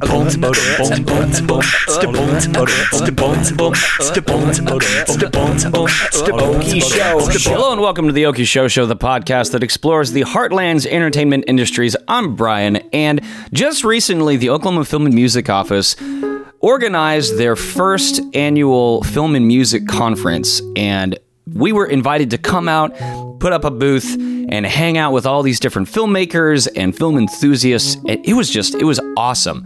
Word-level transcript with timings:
Hello 0.00 0.22
and 7.72 7.80
welcome 7.82 8.06
to 8.06 8.12
the 8.12 8.24
Oki 8.24 8.44
Show 8.44 8.68
Show, 8.68 8.86
the 8.86 8.96
podcast 8.96 9.52
that 9.52 9.62
explores 9.62 10.12
the 10.12 10.22
heartland's 10.22 10.86
entertainment 10.86 11.44
industries. 11.46 11.94
I'm 12.08 12.34
Brian, 12.36 12.76
and 12.94 13.20
just 13.52 13.84
recently, 13.84 14.38
the 14.38 14.48
Oklahoma 14.48 14.86
Film 14.86 15.04
and 15.04 15.14
Music 15.14 15.50
Office 15.50 15.94
organized 16.60 17.36
their 17.36 17.54
first 17.54 18.22
annual 18.32 19.02
film 19.02 19.34
and 19.34 19.46
music 19.46 19.86
conference, 19.86 20.62
and 20.74 21.18
we 21.54 21.72
were 21.72 21.86
invited 21.86 22.30
to 22.30 22.38
come 22.38 22.68
out, 22.68 22.96
put 23.40 23.52
up 23.52 23.64
a 23.64 23.70
booth, 23.70 24.14
and 24.14 24.66
hang 24.66 24.98
out 24.98 25.12
with 25.12 25.26
all 25.26 25.42
these 25.42 25.60
different 25.60 25.88
filmmakers 25.88 26.68
and 26.76 26.96
film 26.96 27.18
enthusiasts. 27.18 27.96
It 28.06 28.34
was 28.34 28.50
just, 28.50 28.74
it 28.74 28.84
was 28.84 29.00
awesome. 29.16 29.64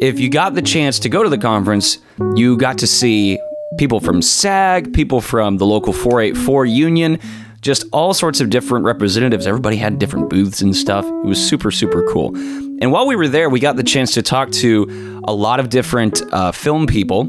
If 0.00 0.18
you 0.18 0.28
got 0.28 0.54
the 0.54 0.62
chance 0.62 0.98
to 1.00 1.08
go 1.08 1.22
to 1.22 1.28
the 1.28 1.38
conference, 1.38 1.98
you 2.34 2.56
got 2.56 2.78
to 2.78 2.86
see 2.86 3.38
people 3.78 4.00
from 4.00 4.22
SAG, 4.22 4.92
people 4.92 5.20
from 5.20 5.58
the 5.58 5.66
local 5.66 5.92
484 5.92 6.66
union, 6.66 7.18
just 7.60 7.84
all 7.92 8.12
sorts 8.12 8.40
of 8.40 8.50
different 8.50 8.84
representatives. 8.84 9.46
Everybody 9.46 9.76
had 9.76 9.98
different 9.98 10.28
booths 10.28 10.60
and 10.60 10.74
stuff. 10.74 11.04
It 11.04 11.26
was 11.26 11.42
super, 11.44 11.70
super 11.70 12.02
cool. 12.08 12.36
And 12.36 12.90
while 12.90 13.06
we 13.06 13.14
were 13.14 13.28
there, 13.28 13.48
we 13.48 13.60
got 13.60 13.76
the 13.76 13.84
chance 13.84 14.12
to 14.14 14.22
talk 14.22 14.50
to 14.52 15.20
a 15.24 15.32
lot 15.32 15.60
of 15.60 15.68
different 15.68 16.20
uh, 16.32 16.50
film 16.50 16.86
people. 16.86 17.28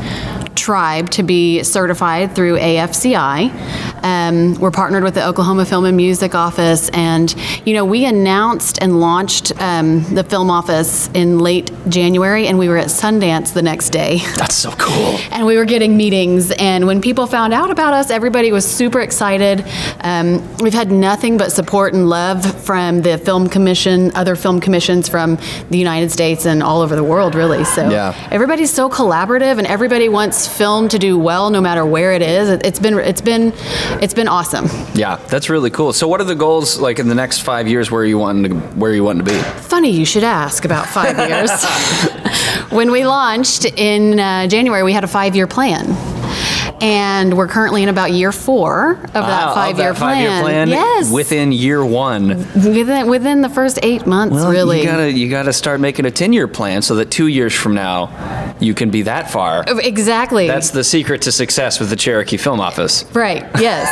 tribe 0.60 1.10
to 1.12 1.24
be 1.24 1.64
certified 1.64 2.36
through 2.36 2.58
AFCI. 2.58 3.89
Um, 4.04 4.56
we're 4.60 4.72
partnered 4.72 5.04
with 5.04 5.14
the 5.16 5.26
Oklahoma 5.26 5.66
Film 5.66 5.86
and 5.86 5.96
Music 5.98 6.36
Office, 6.36 6.90
and 6.90 7.34
you 7.66 7.74
know, 7.74 7.86
we 7.86 8.06
announced 8.06 8.80
and 8.82 9.00
launched 9.00 9.52
um, 9.62 10.04
the 10.14 10.24
film 10.24 10.50
office 10.50 11.10
in 11.14 11.40
late 11.40 11.72
January, 11.88 12.48
and 12.48 12.58
we 12.58 12.70
were 12.70 12.78
at 12.78 12.88
Sundance 12.88 13.54
the 13.54 13.62
next 13.62 13.90
day. 13.90 14.20
That's 14.36 14.56
so 14.56 14.72
cool. 14.72 15.18
and 15.32 15.46
we 15.46 15.58
were 15.58 15.66
getting 15.66 15.98
meetings. 15.98 16.52
And 16.52 16.88
when 16.88 17.02
people 17.02 17.28
found 17.28 17.54
out 17.54 17.70
about 17.72 17.94
us, 17.94 18.10
everybody 18.10 18.52
was 18.52 18.66
super 18.70 19.00
excited. 19.02 19.66
Um, 20.02 20.46
we've 20.58 20.74
had 20.74 20.92
nothing 20.92 21.38
but 21.38 21.52
support 21.52 21.94
and 21.94 22.10
love 22.10 22.46
from 22.64 23.02
the 23.02 23.18
film 23.18 23.50
commission, 23.50 24.12
other 24.16 24.36
film 24.36 24.60
commissions 24.60 25.10
from 25.10 25.38
the 25.70 25.78
United 25.78 26.12
States 26.12 26.46
and 26.46 26.62
all 26.64 26.82
over 26.82 26.96
the 26.96 27.04
world, 27.04 27.36
really. 27.36 27.64
So 27.66 27.90
Yeah. 27.90 28.14
everybody's 28.32 28.72
so 28.72 28.90
collaborative, 28.90 29.58
and 29.58 29.68
everybody 29.68 30.10
wants 30.10 30.48
film 30.48 30.88
to 30.90 31.00
do 31.00 31.18
well, 31.18 31.50
no 31.50 31.62
matter 31.62 31.86
where 31.86 32.14
it 32.14 32.22
is. 32.22 32.50
It, 32.50 32.66
it's 32.66 32.80
been 32.80 32.98
it's 33.00 33.22
been 33.22 33.52
it's 34.02 34.14
been 34.14 34.28
awesome. 34.28 34.66
Yeah, 34.94 35.18
that's 35.28 35.50
really 35.50 35.70
cool. 35.70 35.94
So 35.94 36.08
what 36.08 36.22
are 36.22 36.26
the 36.26 36.36
goals 36.36 36.80
like 36.80 37.00
in 37.00 37.08
the 37.08 37.16
next 37.16 37.40
five 37.40 37.68
years? 37.68 37.92
Where 37.92 38.02
are 38.02 38.06
you 38.06 38.18
wanting 38.18 38.52
to 38.52 38.58
where 38.78 38.92
are 38.92 38.96
you 38.96 39.04
wanting 39.04 39.26
to 39.26 39.32
be? 39.32 39.40
Funny 39.62 39.90
you 39.92 40.06
should 40.06 40.24
ask 40.24 40.66
about 40.66 40.88
five 40.88 41.18
years. 41.18 41.52
when 42.72 42.92
we 42.92 43.06
launched 43.06 43.66
in 43.66 44.20
uh, 44.20 44.48
January, 44.48 44.84
we 44.84 44.94
had 44.94 45.04
a 45.04 45.08
five 45.08 45.36
year 45.36 45.48
plan. 45.48 45.86
And 46.82 47.36
we're 47.38 47.48
currently 47.48 47.84
in 47.84 47.90
about 47.90 48.12
year 48.12 48.32
four 48.32 48.92
of 48.94 49.14
Wow, 49.14 49.22
that 49.28 49.48
of 49.50 49.54
five 49.54 49.78
year 49.78 49.92
that 49.94 50.00
five-year 50.00 50.42
plan. 50.42 50.70
Yes. 50.70 51.12
Within 51.12 51.52
year 51.52 51.84
one. 51.86 52.30
within, 52.56 53.08
within 53.10 53.42
the 53.42 53.50
first 53.50 53.80
eight 53.84 54.06
months, 54.06 54.36
Well, 54.36 54.50
really. 54.52 54.80
you 54.80 54.86
gotta 54.86 55.12
you 55.12 55.30
gotta 55.30 55.52
start 55.54 55.80
making 55.80 56.06
a 56.06 56.12
ten 56.12 56.32
year 56.34 56.48
plan 56.48 56.82
so 56.82 56.96
that 56.96 57.12
two 57.12 57.28
years 57.28 57.54
from 57.54 57.74
now 57.74 58.56
you 58.60 58.74
can 58.74 58.90
be 58.90 59.04
that 59.04 59.30
far. 59.32 59.64
exactly. 59.68 60.48
That's 60.48 60.70
the 60.72 60.84
secret 60.84 61.22
to 61.24 61.32
success 61.32 61.80
with 61.80 61.90
the 61.90 61.96
Cherokee 61.96 62.38
Film 62.38 62.60
Office. 62.60 63.06
right. 63.14 63.46
Yes. 63.60 63.88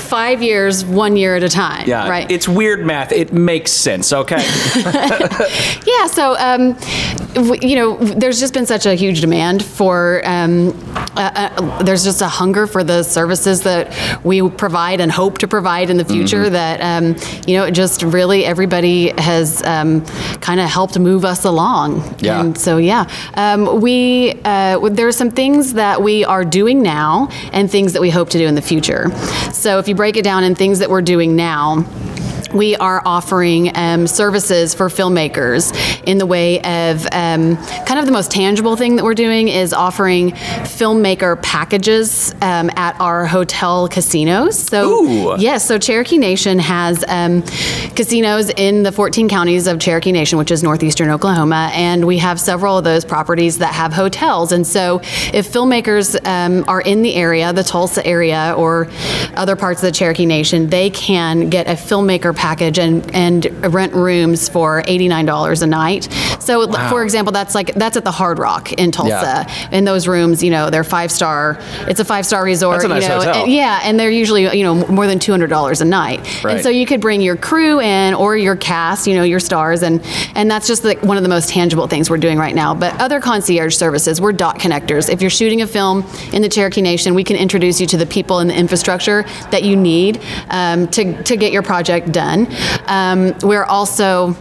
five 0.08 0.42
years, 0.42 0.84
one 0.84 1.16
year 1.16 1.36
at 1.36 1.42
a 1.42 1.48
time. 1.48 1.86
Yeah, 1.88 2.08
Right. 2.08 2.30
It's 2.30 2.48
weird 2.48 2.84
math. 2.84 3.12
It 3.12 3.32
makes 3.32 3.72
sense. 3.72 4.12
Okay. 4.12 4.42
Yeah, 5.86 6.06
so 6.06 6.36
um, 6.38 6.76
you 7.34 7.76
know, 7.76 7.96
there's 7.96 8.40
just 8.40 8.54
been 8.54 8.66
such 8.66 8.86
a 8.86 8.94
huge 8.94 9.20
demand 9.20 9.64
for. 9.64 10.22
Um, 10.24 10.68
uh, 11.16 11.30
uh, 11.34 11.82
there's 11.82 12.04
just 12.04 12.22
a 12.22 12.28
hunger 12.28 12.66
for 12.66 12.82
the 12.82 13.02
services 13.02 13.62
that 13.62 14.24
we 14.24 14.48
provide 14.50 15.00
and 15.00 15.10
hope 15.10 15.38
to 15.38 15.48
provide 15.48 15.90
in 15.90 15.96
the 15.96 16.04
future. 16.04 16.48
That 16.50 16.80
um, 16.80 17.16
you 17.46 17.56
know, 17.56 17.70
just 17.70 18.02
really 18.02 18.44
everybody 18.44 19.10
has 19.18 19.62
um, 19.64 20.04
kind 20.40 20.60
of 20.60 20.68
helped 20.68 20.98
move 20.98 21.24
us 21.24 21.44
along. 21.44 22.16
Yeah. 22.20 22.40
And 22.40 22.58
so 22.58 22.78
yeah, 22.78 23.08
um, 23.34 23.80
we 23.80 24.40
uh, 24.44 24.88
there 24.88 25.06
are 25.06 25.12
some 25.12 25.30
things 25.30 25.74
that 25.74 26.02
we 26.02 26.24
are 26.24 26.44
doing 26.44 26.82
now 26.82 27.28
and 27.52 27.70
things 27.70 27.92
that 27.92 28.00
we 28.00 28.10
hope 28.10 28.30
to 28.30 28.38
do 28.38 28.46
in 28.46 28.54
the 28.54 28.62
future. 28.62 29.10
So 29.52 29.78
if 29.78 29.88
you 29.88 29.94
break 29.94 30.16
it 30.16 30.24
down 30.24 30.44
in 30.44 30.54
things 30.54 30.78
that 30.78 30.90
we're 30.90 31.02
doing 31.02 31.36
now 31.36 31.86
we 32.52 32.76
are 32.76 33.02
offering 33.04 33.70
um, 33.76 34.06
services 34.06 34.74
for 34.74 34.88
filmmakers 34.88 35.72
in 36.04 36.18
the 36.18 36.26
way 36.26 36.58
of 36.60 37.06
um, 37.12 37.56
kind 37.86 37.98
of 37.98 38.06
the 38.06 38.12
most 38.12 38.30
tangible 38.30 38.76
thing 38.76 38.96
that 38.96 39.04
we're 39.04 39.14
doing 39.14 39.48
is 39.48 39.72
offering 39.72 40.30
filmmaker 40.30 41.40
packages 41.42 42.32
um, 42.42 42.70
at 42.76 42.98
our 43.00 43.26
hotel 43.26 43.88
casinos. 43.88 44.58
So, 44.58 45.36
yes, 45.36 45.66
so 45.66 45.78
Cherokee 45.78 46.18
Nation 46.18 46.58
has 46.58 47.04
um, 47.08 47.42
casinos 47.94 48.50
in 48.50 48.82
the 48.82 48.92
14 48.92 49.28
counties 49.28 49.66
of 49.66 49.78
Cherokee 49.78 50.12
Nation, 50.12 50.38
which 50.38 50.50
is 50.50 50.62
northeastern 50.62 51.10
Oklahoma, 51.10 51.70
and 51.72 52.06
we 52.06 52.18
have 52.18 52.40
several 52.40 52.78
of 52.78 52.84
those 52.84 53.04
properties 53.04 53.58
that 53.58 53.74
have 53.74 53.92
hotels. 53.92 54.52
And 54.52 54.66
so, 54.66 55.00
if 55.32 55.50
filmmakers 55.50 56.16
um, 56.26 56.64
are 56.68 56.80
in 56.80 57.02
the 57.02 57.14
area, 57.14 57.52
the 57.52 57.64
Tulsa 57.64 58.04
area, 58.06 58.54
or 58.56 58.88
other 59.34 59.56
parts 59.56 59.82
of 59.82 59.86
the 59.86 59.92
Cherokee 59.92 60.26
Nation, 60.26 60.68
they 60.68 60.90
can 60.90 61.50
get 61.50 61.66
a 61.66 61.72
filmmaker 61.72 62.34
package 62.40 62.78
and, 62.78 63.14
and 63.14 63.44
rent 63.74 63.92
rooms 63.92 64.48
for 64.48 64.82
$89 64.84 65.62
a 65.62 65.66
night. 65.66 66.08
So, 66.40 66.72
for 66.88 67.04
example, 67.04 67.32
that's 67.32 67.54
like 67.54 67.74
that's 67.74 67.98
at 67.98 68.04
the 68.04 68.10
Hard 68.10 68.38
Rock 68.38 68.72
in 68.72 68.90
Tulsa. 68.90 69.44
Yeah. 69.46 69.68
In 69.72 69.84
those 69.84 70.08
rooms, 70.08 70.42
you 70.42 70.50
know, 70.50 70.70
they're 70.70 70.82
five 70.82 71.12
star. 71.12 71.58
It's 71.86 72.00
a 72.00 72.04
five 72.04 72.24
star 72.24 72.42
resort. 72.42 72.76
That's 72.76 72.84
a 72.86 72.88
nice 72.88 73.02
you 73.02 73.08
know, 73.10 73.18
hotel. 73.18 73.42
and- 73.44 73.52
yeah, 73.52 73.80
and 73.84 74.00
they're 74.00 74.10
usually 74.10 74.56
you 74.56 74.64
know 74.64 74.74
more 74.86 75.06
than 75.06 75.18
two 75.18 75.32
hundred 75.32 75.50
dollars 75.50 75.82
a 75.82 75.84
night. 75.84 76.20
Right. 76.42 76.54
And 76.54 76.62
so 76.62 76.70
you 76.70 76.86
could 76.86 77.02
bring 77.02 77.20
your 77.20 77.36
crew 77.36 77.78
in 77.80 78.14
or 78.14 78.36
your 78.36 78.56
cast, 78.56 79.06
you 79.06 79.14
know, 79.14 79.22
your 79.22 79.40
stars, 79.40 79.82
and 79.82 80.00
and 80.34 80.50
that's 80.50 80.66
just 80.66 80.82
like 80.82 81.02
one 81.02 81.18
of 81.18 81.22
the 81.22 81.28
most 81.28 81.50
tangible 81.50 81.86
things 81.88 82.08
we're 82.08 82.16
doing 82.16 82.38
right 82.38 82.54
now. 82.54 82.74
But 82.74 82.98
other 83.00 83.20
concierge 83.20 83.74
services, 83.76 84.18
we're 84.18 84.32
dot 84.32 84.58
connectors. 84.58 85.10
If 85.10 85.20
you're 85.20 85.36
shooting 85.40 85.60
a 85.60 85.66
film 85.66 86.06
in 86.32 86.40
the 86.40 86.48
Cherokee 86.48 86.80
Nation, 86.80 87.14
we 87.14 87.22
can 87.22 87.36
introduce 87.36 87.80
you 87.82 87.86
to 87.88 87.98
the 87.98 88.06
people 88.06 88.38
and 88.38 88.48
the 88.48 88.56
infrastructure 88.56 89.24
that 89.50 89.62
you 89.62 89.76
need 89.76 90.20
um, 90.48 90.88
to 90.88 91.22
to 91.24 91.36
get 91.36 91.52
your 91.52 91.62
project 91.62 92.12
done. 92.12 92.29
Um, 92.86 93.34
we're 93.42 93.64
also 93.64 94.36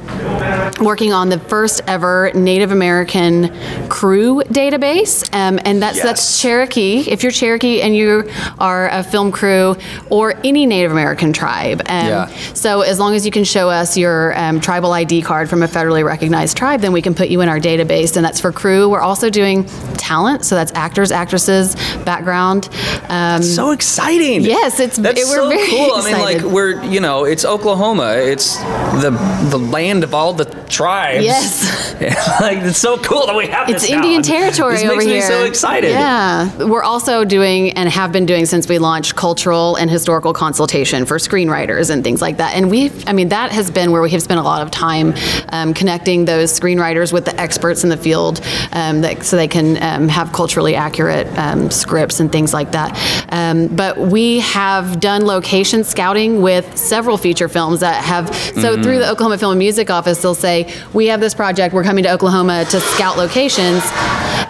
working 0.81 1.11
on 1.13 1.29
the 1.29 1.39
first 1.39 1.81
ever 1.87 2.31
Native 2.33 2.71
American 2.71 3.49
crew 3.89 4.41
database, 4.49 5.23
um, 5.33 5.59
and 5.65 5.81
that's 5.81 5.97
Yes. 5.97 6.05
that's 6.05 6.41
Cherokee. 6.41 6.99
If 7.09 7.23
you're 7.23 7.31
Cherokee 7.31 7.81
and 7.81 7.95
you 7.95 8.29
are 8.59 8.87
a 8.89 9.03
film 9.03 9.31
crew 9.31 9.75
or 10.09 10.35
any 10.43 10.65
Native 10.65 10.91
American 10.91 11.33
tribe, 11.33 11.81
um, 11.87 12.07
Yeah. 12.07 12.27
so 12.53 12.81
as 12.81 12.99
long 12.99 13.15
as 13.15 13.25
you 13.25 13.31
can 13.31 13.43
show 13.43 13.69
us 13.69 13.97
your 13.97 14.37
um, 14.37 14.59
tribal 14.61 14.93
ID 14.93 15.21
card 15.21 15.49
from 15.49 15.63
a 15.63 15.67
federally 15.67 16.03
recognized 16.03 16.55
tribe, 16.57 16.81
then 16.81 16.91
we 16.93 17.01
can 17.01 17.13
put 17.15 17.29
you 17.29 17.41
in 17.41 17.49
our 17.49 17.59
database, 17.59 18.15
and 18.15 18.23
that's 18.25 18.39
for 18.39 18.51
crew. 18.51 18.87
We're 18.89 19.01
also 19.01 19.29
doing 19.29 19.65
talent, 19.97 20.45
so 20.45 20.55
that's 20.55 20.71
actors, 20.75 21.11
actresses, 21.11 21.75
background. 22.05 22.69
Um, 23.09 23.41
So 23.41 23.71
exciting! 23.71 24.41
Yes, 24.41 24.79
it's- 24.79 24.97
that's 24.97 25.19
it- 25.21 25.27
so 25.27 25.49
very 25.49 25.67
cool. 25.69 25.93
I 25.95 26.03
mean, 26.11 26.21
like 26.29 26.41
we're 26.43 26.81
you 26.83 26.99
know, 26.99 27.25
it's 27.25 27.43
Oklahoma. 27.45 27.78
It's 27.79 28.57
the 28.57 29.11
the 29.49 29.57
land 29.59 30.03
of 30.03 30.13
all 30.13 30.33
the 30.33 30.45
tribes. 30.69 31.23
Yes. 31.25 31.93
like 32.41 32.59
it's 32.59 32.77
so 32.79 32.97
cool 32.97 33.25
that 33.27 33.35
we 33.35 33.47
have 33.47 33.69
It's 33.69 33.81
this 33.83 33.91
now. 33.91 33.97
Indian 33.97 34.21
territory 34.21 34.75
this 34.75 34.83
over 34.83 34.95
makes 34.97 35.05
here. 35.05 35.15
me 35.15 35.21
so 35.21 35.43
excited. 35.45 35.91
Yeah, 35.91 36.65
we're 36.65 36.83
also 36.83 37.23
doing 37.25 37.71
and 37.71 37.89
have 37.89 38.11
been 38.11 38.25
doing 38.25 38.45
since 38.45 38.67
we 38.67 38.79
launched 38.79 39.15
cultural 39.15 39.75
and 39.75 39.89
historical 39.89 40.33
consultation 40.33 41.05
for 41.05 41.17
screenwriters 41.17 41.89
and 41.89 42.03
things 42.03 42.21
like 42.21 42.37
that. 42.37 42.55
And 42.55 42.69
we, 42.69 42.91
I 43.07 43.13
mean, 43.13 43.29
that 43.29 43.51
has 43.51 43.71
been 43.71 43.91
where 43.91 44.01
we 44.01 44.09
have 44.11 44.21
spent 44.21 44.39
a 44.39 44.43
lot 44.43 44.61
of 44.61 44.71
time 44.71 45.13
um, 45.49 45.73
connecting 45.73 46.25
those 46.25 46.57
screenwriters 46.57 47.13
with 47.13 47.25
the 47.25 47.39
experts 47.39 47.83
in 47.83 47.89
the 47.89 47.97
field, 47.97 48.41
um, 48.73 49.01
that, 49.01 49.23
so 49.23 49.35
they 49.35 49.47
can 49.47 49.81
um, 49.81 50.07
have 50.07 50.31
culturally 50.33 50.75
accurate 50.75 51.27
um, 51.37 51.71
scripts 51.71 52.19
and 52.19 52.31
things 52.31 52.53
like 52.53 52.71
that. 52.71 52.89
Um, 53.29 53.67
but 53.67 53.97
we 53.97 54.39
have 54.39 54.99
done 54.99 55.25
location 55.25 55.83
scouting 55.83 56.41
with 56.41 56.77
several 56.77 57.17
feature 57.17 57.47
films 57.47 57.68
that 57.77 58.03
have. 58.03 58.27
So 58.59 58.75
Mm. 58.75 58.83
through 58.83 58.99
the 58.99 59.09
Oklahoma 59.09 59.37
Film 59.37 59.51
and 59.53 59.59
Music 59.59 59.89
Office, 59.89 60.17
they'll 60.21 60.35
say, 60.35 60.67
"We 60.93 61.07
have 61.07 61.19
this 61.19 61.33
project. 61.33 61.73
We're 61.73 61.83
coming 61.83 62.03
to 62.03 62.11
Oklahoma 62.11 62.65
to 62.65 62.79
scout 62.81 63.17
locations." 63.17 63.83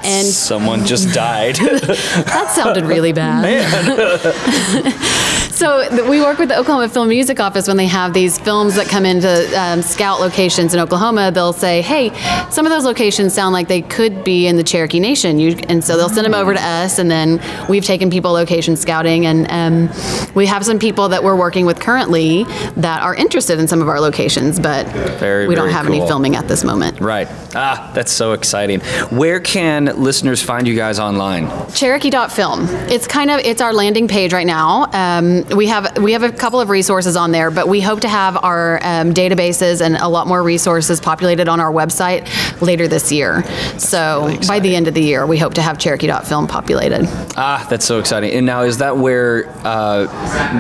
And 0.04 0.26
Someone 0.26 0.86
just 0.86 1.14
died. 1.14 1.56
that 1.58 2.54
sounded 2.56 2.86
really 2.86 3.12
bad. 3.12 3.44
so 5.60 6.10
we 6.10 6.22
work 6.22 6.40
with 6.40 6.48
the 6.50 6.58
Oklahoma 6.58 6.88
Film 6.88 7.10
Music 7.10 7.40
Office 7.40 7.68
when 7.68 7.76
they 7.76 7.86
have 7.88 8.14
these 8.14 8.40
films 8.40 8.76
that 8.76 8.88
come 8.88 9.06
into 9.06 9.30
um, 9.60 9.82
scout 9.82 10.22
locations 10.22 10.74
in 10.74 10.80
Oklahoma. 10.80 11.32
They'll 11.32 11.52
say, 11.54 11.82
"Hey, 11.82 12.12
some 12.50 12.66
of 12.66 12.72
those 12.72 12.86
locations 12.86 13.34
sound 13.34 13.52
like 13.52 13.68
they 13.68 13.82
could 13.82 14.24
be 14.24 14.48
in 14.48 14.56
the 14.56 14.64
Cherokee 14.64 15.00
Nation," 15.02 15.38
you, 15.38 15.58
and 15.68 15.84
so 15.84 15.98
they'll 15.98 16.08
send 16.10 16.26
them 16.26 16.34
over 16.34 16.54
to 16.54 16.62
us, 16.62 16.98
and 16.98 17.12
then 17.12 17.42
we've 17.68 17.84
taken 17.84 18.10
people 18.10 18.32
location 18.32 18.78
scouting, 18.78 19.26
and 19.26 19.48
um, 19.52 20.34
we 20.34 20.46
have 20.46 20.64
some 20.66 20.80
people 20.80 21.10
that 21.10 21.24
we're 21.24 21.36
working 21.36 21.66
with 21.66 21.80
currently 21.80 22.46
that 22.78 23.02
are 23.02 23.16
interested 23.16 23.60
in 23.60 23.68
some 23.68 23.82
of 23.82 23.90
our 23.90 24.00
locations, 24.00 24.60
but 24.60 24.88
Very, 25.20 25.48
we 25.48 25.56
don't 25.56 25.70
have 25.70 25.86
cool. 25.88 25.96
any 25.96 26.08
filming 26.08 26.36
at 26.38 26.48
this 26.48 26.64
moment. 26.64 27.00
right. 27.02 27.28
Ah, 27.56 27.92
that's 27.96 28.12
so 28.12 28.34
exciting. 28.34 28.80
Where 29.10 29.40
can 29.40 29.86
listeners 30.02 30.42
find 30.42 30.68
you 30.68 30.76
guys 30.76 31.00
online? 31.00 31.48
Cherokee.film. 31.74 32.68
It's 32.90 33.08
kind 33.08 33.32
of 33.32 33.40
it's 33.40 33.60
our 33.60 33.74
landing 33.74 34.08
page 34.08 34.32
right 34.34 34.46
now. 34.46 34.86
Um, 34.94 35.44
we 35.56 35.68
have 35.68 35.98
we 35.98 36.14
have 36.14 36.24
a 36.24 36.32
couple 36.32 36.60
of 36.62 36.70
resources 36.70 37.16
on 37.16 37.32
there, 37.32 37.52
but 37.52 37.68
we 37.68 37.82
hope 37.82 38.02
to 38.02 38.10
have 38.10 38.38
our 38.44 38.80
um, 38.84 39.14
databases 39.14 39.82
and 39.82 39.96
a 39.98 40.08
lot 40.08 40.28
more 40.28 40.44
resources 40.44 41.00
populated 41.00 41.48
on 41.48 41.60
our 41.60 41.72
website 41.72 42.28
later 42.62 42.88
this 42.88 43.12
year. 43.12 43.44
So 43.78 44.28
really 44.28 44.48
by 44.48 44.60
the 44.60 44.76
end 44.76 44.88
of 44.88 44.94
the 44.94 45.02
year, 45.02 45.26
we 45.26 45.38
hope 45.38 45.54
to 45.56 45.62
have 45.62 45.78
Cherokee.film 45.78 46.48
populated. 46.48 47.06
Ah, 47.38 47.66
that's 47.70 47.86
so 47.86 48.00
exciting. 48.00 48.32
And 48.32 48.46
now, 48.46 48.62
is 48.64 48.78
that 48.80 48.98
where 48.98 49.50
uh, 49.66 50.08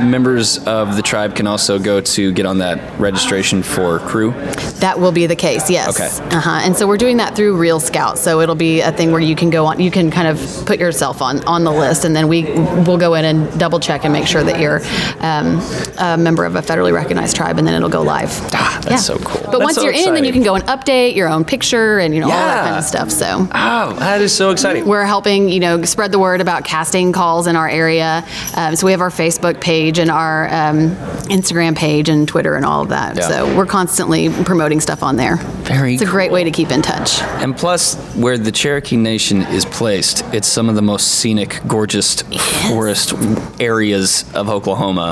members 0.05 0.57
of 0.65 0.95
the 0.95 1.01
tribe 1.01 1.35
can 1.35 1.47
also 1.47 1.79
go 1.79 2.01
to 2.01 2.31
get 2.31 2.45
on 2.45 2.59
that 2.59 2.99
registration 2.99 3.63
for 3.63 3.99
crew? 3.99 4.31
That 4.79 4.99
will 4.99 5.11
be 5.11 5.25
the 5.27 5.35
case, 5.35 5.69
yes. 5.69 5.99
Okay. 5.99 6.35
Uh-huh. 6.35 6.61
And 6.63 6.75
so 6.75 6.87
we're 6.87 6.97
doing 6.97 7.17
that 7.17 7.35
through 7.35 7.57
Reel-Scout. 7.57 8.17
So 8.17 8.41
it'll 8.41 8.55
be 8.55 8.81
a 8.81 8.91
thing 8.91 9.11
where 9.11 9.21
you 9.21 9.35
can 9.35 9.49
go 9.49 9.65
on, 9.65 9.79
you 9.79 9.91
can 9.91 10.11
kind 10.11 10.27
of 10.27 10.65
put 10.65 10.79
yourself 10.79 11.21
on 11.21 11.43
on 11.45 11.63
the 11.63 11.71
list, 11.71 12.05
and 12.05 12.15
then 12.15 12.27
we 12.27 12.43
will 12.43 12.97
go 12.97 13.13
in 13.15 13.25
and 13.25 13.59
double 13.59 13.79
check 13.79 14.03
and 14.03 14.13
make 14.13 14.27
sure 14.27 14.43
that 14.43 14.59
you're 14.59 14.78
um, 15.19 15.59
a 15.97 16.17
member 16.17 16.45
of 16.45 16.55
a 16.55 16.61
federally 16.61 16.93
recognized 16.93 17.35
tribe, 17.35 17.57
and 17.57 17.67
then 17.67 17.75
it'll 17.75 17.89
go 17.89 18.01
live. 18.01 18.29
Ah, 18.53 18.79
that's 18.83 19.05
so 19.05 19.17
cool. 19.17 19.41
But 19.51 19.59
That's 19.59 19.63
once 19.63 19.75
so 19.75 19.83
you're 19.83 19.93
in, 19.93 20.13
then 20.13 20.23
you 20.23 20.33
can 20.33 20.43
go 20.43 20.55
and 20.55 20.63
update 20.65 21.15
your 21.15 21.27
own 21.29 21.45
picture 21.45 21.99
and 21.99 22.13
you 22.13 22.21
know 22.21 22.27
all 22.27 22.31
that 22.31 22.65
kind 22.65 22.77
of 22.77 22.83
stuff. 22.83 23.11
So. 23.11 23.47
Oh, 23.53 23.93
that 23.99 24.21
is 24.21 24.35
so 24.35 24.51
exciting. 24.51 24.85
We're 24.85 25.05
helping, 25.05 25.49
you 25.49 25.59
know, 25.59 25.81
spread 25.83 26.11
the 26.11 26.19
word 26.19 26.41
about 26.41 26.65
casting 26.65 27.11
calls 27.11 27.47
in 27.47 27.55
our 27.55 27.69
area. 27.69 28.25
Um, 28.55 28.75
so 28.75 28.85
we 28.85 28.91
have 28.91 29.01
our 29.01 29.09
Facebook 29.09 29.59
page 29.61 29.99
and 29.99 30.09
our 30.09 30.45
um, 30.47 30.91
Instagram 31.29 31.75
page 31.75 32.09
and 32.09 32.27
Twitter 32.27 32.55
and 32.55 32.65
all 32.65 32.81
of 32.81 32.89
that. 32.89 33.17
Yeah. 33.17 33.27
So 33.27 33.57
we're 33.57 33.65
constantly 33.65 34.29
promoting 34.43 34.79
stuff 34.79 35.03
on 35.03 35.15
there. 35.15 35.37
Very 35.63 35.93
It's 35.93 36.03
a 36.03 36.05
great 36.05 36.31
way 36.31 36.43
to 36.43 36.51
keep 36.51 36.71
in 36.71 36.81
touch. 36.81 37.21
And 37.21 37.55
plus, 37.55 37.95
where 38.15 38.37
the 38.37 38.51
Cherokee 38.51 38.97
Nation 38.97 39.41
is 39.43 39.65
placed, 39.65 40.23
it's 40.33 40.47
some 40.47 40.69
of 40.69 40.75
the 40.75 40.81
most 40.81 41.07
scenic, 41.19 41.59
gorgeous 41.67 42.21
forest 42.69 43.13
areas 43.59 44.25
of 44.33 44.49
Oklahoma. 44.49 44.68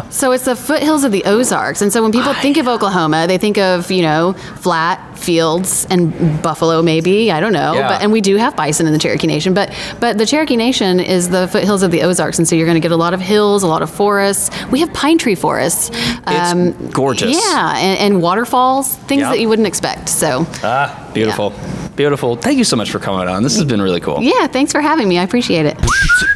So 0.09 0.31
it's 0.31 0.45
the 0.45 0.56
foothills 0.56 1.04
of 1.04 1.12
the 1.12 1.24
Ozarks. 1.25 1.81
And 1.81 1.92
so 1.92 2.01
when 2.04 2.12
people 2.12 2.33
think 2.36 2.57
of 2.57 2.68
Oklahoma, 2.68 3.25
they 3.27 3.38
think 3.38 3.57
of, 3.57 3.89
you 3.92 4.01
know, 4.01 4.33
flat 4.57 5.18
fields 5.18 5.86
and 5.89 6.42
buffalo 6.44 6.81
maybe, 6.83 7.31
I 7.31 7.39
don't 7.39 7.54
know. 7.54 7.74
Yeah. 7.74 7.88
But 7.89 8.01
and 8.04 8.12
we 8.12 8.21
do 8.21 8.36
have 8.38 8.56
bison 8.56 8.86
in 8.86 8.94
the 8.94 9.00
Cherokee 9.00 9.25
Nation, 9.27 9.54
but 9.54 9.74
but 10.00 10.18
the 10.18 10.25
Cherokee 10.25 10.56
Nation 10.56 11.00
is 11.00 11.30
the 11.30 11.48
foothills 11.48 11.81
of 11.83 11.89
the 11.92 12.04
Ozarks 12.04 12.38
and 12.38 12.48
so 12.48 12.56
you're 12.56 12.68
going 12.68 12.75
to 12.81 12.86
get 12.88 12.92
a 12.92 12.95
lot 12.98 13.13
of 13.13 13.19
hills, 13.19 13.63
a 13.63 13.68
lot 13.68 13.81
of 13.81 13.89
forests. 13.89 14.50
We 14.71 14.80
have 14.81 14.94
pine 14.94 15.18
tree 15.18 15.36
forests. 15.36 15.89
Um, 16.25 16.68
It's 16.80 16.94
gorgeous. 16.94 17.36
Yeah, 17.36 17.75
and, 17.77 18.00
and 18.00 18.21
waterfalls, 18.21 18.94
things 18.95 19.21
Yep. 19.21 19.31
that 19.31 19.39
you 19.39 19.50
wouldn't 19.50 19.68
expect. 19.68 20.10
So, 20.10 20.45
Ah, 20.63 21.10
beautiful. 21.13 21.53
Beautiful. 21.95 22.36
Thank 22.36 22.60
you 22.60 22.63
so 22.63 22.75
much 22.75 22.92
for 22.92 23.00
coming 23.00 23.27
on. 23.27 23.42
This 23.42 23.56
has 23.56 23.65
been 23.65 23.81
really 23.81 24.00
cool. 24.00 24.21
yeah, 24.21 24.45
thanks 24.45 24.71
for 24.71 24.81
having 24.81 25.10
me. 25.10 25.18
I 25.18 25.24
appreciate 25.24 25.65
it. 25.65 25.77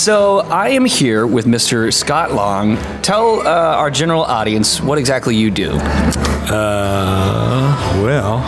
So, 0.00 0.38
I 0.48 0.70
am 0.70 0.86
here 0.86 1.26
with 1.26 1.44
Mr. 1.44 1.92
Scott 1.92 2.32
Long. 2.32 2.78
Tell 3.02 3.46
uh, 3.46 3.76
our 3.76 3.90
general 3.90 4.22
audience 4.22 4.80
what 4.80 4.96
exactly 4.96 5.36
you 5.36 5.50
do. 5.50 5.72
Uh, 6.48 8.00
well, 8.02 8.38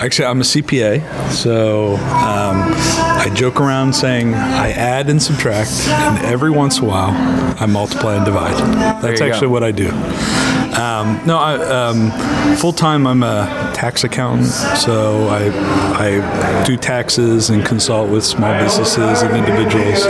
actually, 0.00 0.26
I'm 0.26 0.40
a 0.40 0.44
CPA, 0.44 1.30
so 1.30 1.94
um, 1.96 2.72
I 3.18 3.30
joke 3.34 3.60
around 3.60 3.94
saying 3.94 4.34
I 4.34 4.70
add 4.70 5.08
and 5.08 5.22
subtract, 5.22 5.70
and 5.88 6.24
every 6.24 6.50
once 6.50 6.78
in 6.78 6.84
a 6.84 6.88
while, 6.88 7.10
I 7.60 7.66
multiply 7.66 8.16
and 8.16 8.24
divide. 8.24 8.56
That's 9.02 9.20
you 9.20 9.26
go. 9.26 9.32
actually 9.32 9.48
what 9.48 9.64
I 9.64 9.72
do. 9.72 9.90
Um, 10.76 11.26
no, 11.26 11.38
I, 11.38 11.54
um, 11.54 12.56
full 12.56 12.72
time 12.72 13.06
I'm 13.06 13.22
a 13.22 13.72
tax 13.74 14.04
accountant, 14.04 14.48
so 14.78 15.26
I 15.28 15.48
I 15.96 16.64
do 16.66 16.76
taxes 16.76 17.48
and 17.48 17.64
consult 17.64 18.10
with 18.10 18.24
small 18.24 18.52
businesses 18.62 19.22
and 19.22 19.34
individuals. 19.34 20.04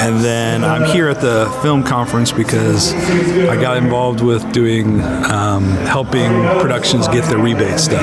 And 0.00 0.20
then 0.22 0.62
I'm 0.62 0.84
here 0.84 1.08
at 1.08 1.22
the 1.22 1.50
film 1.62 1.82
conference 1.84 2.32
because 2.32 2.92
I 2.92 3.58
got 3.60 3.78
involved 3.78 4.20
with 4.20 4.52
doing 4.52 5.00
um, 5.00 5.64
helping 5.86 6.17
productions 6.60 7.06
get 7.08 7.24
their 7.24 7.38
rebate 7.38 7.78
stuff 7.78 8.02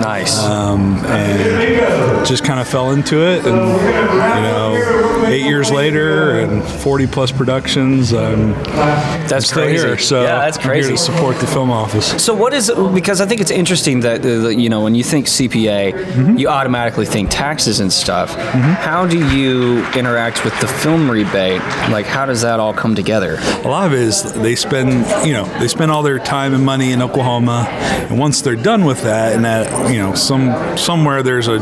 Nice. 0.00 0.38
um, 0.42 0.96
and 1.06 2.26
just 2.26 2.44
kind 2.44 2.60
of 2.60 2.68
fell 2.68 2.90
into 2.92 3.22
it. 3.26 3.44
And 3.46 3.56
you 3.56 4.42
know, 4.42 5.05
eight 5.26 5.44
years 5.44 5.70
later 5.70 6.40
and 6.40 6.62
40 6.64 7.06
plus 7.06 7.32
productions, 7.32 8.12
I'm 8.12 8.52
that's 9.28 9.46
still 9.46 9.62
crazy. 9.64 9.86
here. 9.86 9.98
So 9.98 10.22
yeah, 10.22 10.38
that's 10.38 10.56
I'm 10.58 10.62
here 10.64 10.72
crazy. 10.72 10.92
to 10.92 10.98
support 10.98 11.36
the 11.40 11.46
film 11.46 11.70
office. 11.70 12.22
So 12.22 12.34
what 12.34 12.52
is 12.52 12.70
because 12.94 13.20
I 13.20 13.26
think 13.26 13.40
it's 13.40 13.50
interesting 13.50 14.00
that 14.00 14.24
uh, 14.24 14.48
you 14.48 14.68
know 14.68 14.82
when 14.82 14.94
you 14.94 15.04
think 15.04 15.26
CPA, 15.26 15.76
Mm-hmm. 15.96 16.36
you 16.38 16.48
automatically 16.48 17.06
think 17.06 17.30
taxes 17.30 17.80
and 17.80 17.92
stuff. 17.92 18.34
How 18.34 19.06
do 19.06 19.18
you 19.36 19.84
interact 19.94 20.44
with 20.44 20.58
the 20.60 20.66
film 20.68 21.10
rebate? 21.10 21.60
Like 21.90 22.06
how 22.06 22.26
does 22.26 22.42
that 22.42 22.60
all 22.60 22.72
come 22.72 22.94
together? 22.94 23.36
A 23.64 23.68
lot 23.68 23.86
of 23.86 23.92
it 23.92 24.00
is 24.00 24.32
they 24.34 24.54
spend, 24.54 24.90
you 25.26 25.32
know, 25.32 25.44
they 25.58 25.68
spend 25.68 25.90
all 25.90 26.02
their 26.02 26.18
time 26.18 26.54
and 26.54 26.64
money 26.64 26.92
in 26.92 27.02
Oklahoma, 27.02 27.66
and 27.70 28.18
once 28.18 28.40
they're 28.40 28.56
done 28.56 28.84
with 28.84 29.02
that, 29.02 29.34
and 29.34 29.44
that, 29.44 29.92
you 29.92 29.98
know, 29.98 30.14
some 30.14 30.76
somewhere 30.76 31.22
there's 31.22 31.48
a 31.48 31.58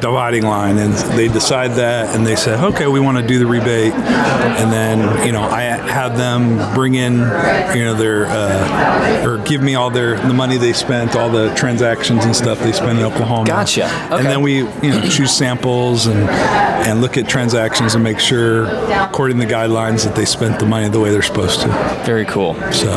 dividing 0.00 0.44
line, 0.44 0.78
and 0.78 0.92
they 1.18 1.28
decide 1.28 1.72
that, 1.72 2.14
and 2.14 2.26
they 2.26 2.36
say, 2.36 2.54
okay, 2.64 2.86
we 2.86 3.00
want 3.04 3.18
to 3.18 3.26
do 3.26 3.38
the 3.38 3.46
rebate, 3.46 3.92
and 3.92 4.72
then 4.72 5.26
you 5.26 5.32
know 5.32 5.42
I 5.42 5.62
have 5.62 6.16
them 6.16 6.74
bring 6.74 6.94
in 6.94 7.14
you 7.14 7.84
know 7.84 7.94
their 7.94 8.26
uh, 8.26 9.26
or 9.26 9.38
give 9.44 9.62
me 9.62 9.74
all 9.74 9.90
their 9.90 10.16
the 10.16 10.34
money 10.34 10.56
they 10.56 10.72
spent, 10.72 11.14
all 11.14 11.30
the 11.30 11.54
transactions 11.54 12.24
and 12.24 12.34
stuff 12.34 12.58
they 12.60 12.72
spent 12.72 12.98
in 12.98 13.04
Oklahoma. 13.04 13.46
Gotcha. 13.46 13.84
Okay. 13.84 14.16
And 14.16 14.26
then 14.26 14.42
we 14.42 14.58
you 14.58 14.90
know 14.90 15.00
choose 15.08 15.32
samples 15.32 16.06
and 16.06 16.28
and 16.28 17.00
look 17.00 17.16
at 17.16 17.28
transactions 17.28 17.94
and 17.94 18.02
make 18.04 18.18
sure 18.18 18.66
according 18.92 19.38
to 19.38 19.46
the 19.46 19.52
guidelines 19.52 20.04
that 20.04 20.14
they 20.14 20.24
spent 20.24 20.58
the 20.58 20.66
money 20.66 20.88
the 20.88 21.00
way 21.00 21.10
they're 21.10 21.22
supposed 21.22 21.60
to. 21.60 21.68
Very 22.04 22.24
cool. 22.24 22.54
So 22.72 22.90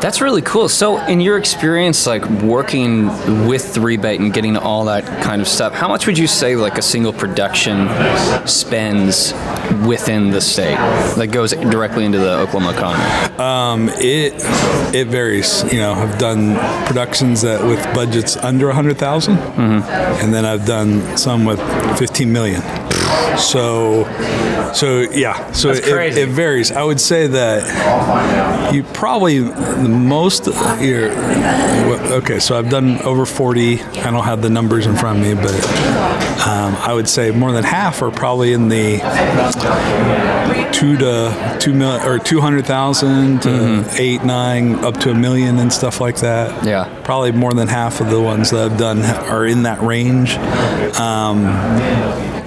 That's 0.00 0.20
really 0.20 0.42
cool. 0.42 0.68
So, 0.68 0.98
in 1.06 1.20
your 1.20 1.38
experience, 1.38 2.06
like 2.06 2.24
working 2.42 3.06
with 3.46 3.74
the 3.74 3.80
rebate 3.80 4.20
and 4.20 4.32
getting 4.32 4.56
all 4.56 4.84
that 4.86 5.04
kind 5.22 5.40
of 5.40 5.48
stuff, 5.48 5.72
how 5.74 5.88
much 5.88 6.06
would 6.06 6.18
you 6.18 6.26
say 6.26 6.56
like 6.56 6.78
a 6.78 6.82
single 6.82 7.12
production 7.12 7.88
spends 8.46 9.32
within 9.86 10.30
the 10.30 10.40
state 10.40 10.76
that 11.16 11.28
goes 11.28 11.52
directly 11.52 12.04
into 12.04 12.18
the 12.18 12.38
Oklahoma 12.38 12.72
economy? 12.72 13.38
Um, 13.38 13.88
it 14.00 14.34
it 14.94 15.08
varies. 15.08 15.62
You 15.72 15.80
know, 15.80 15.92
I've 15.92 16.18
done 16.18 16.56
productions 16.86 17.42
that 17.42 17.62
with 17.64 17.82
budgets 17.94 18.36
under 18.36 18.68
a 18.70 18.74
hundred 18.74 18.98
and 19.58 20.32
then 20.34 20.44
I've 20.44 20.66
done 20.66 21.16
some 21.16 21.44
with 21.44 21.60
fifteen 21.98 22.32
million. 22.32 22.62
So, 23.38 24.04
so 24.74 25.00
yeah. 25.00 25.52
So 25.52 25.70
it, 25.70 25.84
it 26.18 26.28
varies. 26.28 26.70
I 26.70 26.82
would 26.82 27.00
say 27.00 27.26
that 27.28 28.72
you 28.74 28.82
probably 28.84 29.38
the 29.40 29.88
most. 29.88 30.46
You're, 30.80 31.10
okay, 32.12 32.38
so 32.38 32.58
I've 32.58 32.70
done 32.70 33.00
over 33.02 33.26
forty. 33.26 33.80
I 33.82 34.10
don't 34.10 34.24
have 34.24 34.42
the 34.42 34.50
numbers 34.50 34.86
in 34.86 34.96
front 34.96 35.18
of 35.20 35.24
me, 35.24 35.34
but 35.34 35.54
um, 36.46 36.74
I 36.76 36.92
would 36.94 37.08
say 37.08 37.30
more 37.30 37.52
than 37.52 37.64
half 37.64 38.02
are 38.02 38.10
probably 38.10 38.52
in 38.52 38.68
the 38.68 38.98
two 40.72 40.96
to 40.98 41.56
two 41.60 41.74
mil 41.74 41.92
or 42.06 42.18
two 42.18 42.40
hundred 42.40 42.66
thousand 42.66 43.42
to 43.42 43.84
eight, 43.98 44.24
nine, 44.24 44.74
up 44.84 44.98
to 45.00 45.10
a 45.10 45.14
million 45.14 45.58
and 45.58 45.72
stuff 45.72 46.00
like 46.00 46.16
that. 46.16 46.64
Yeah. 46.64 46.88
probably 47.04 47.32
more 47.32 47.52
than 47.54 47.68
half 47.68 48.00
of 48.00 48.10
the 48.10 48.20
ones 48.20 48.50
that 48.50 48.72
I've 48.72 48.78
done 48.78 49.00
are 49.02 49.46
in 49.46 49.64
that 49.64 49.80
range. 49.82 50.34
Um, 50.98 51.44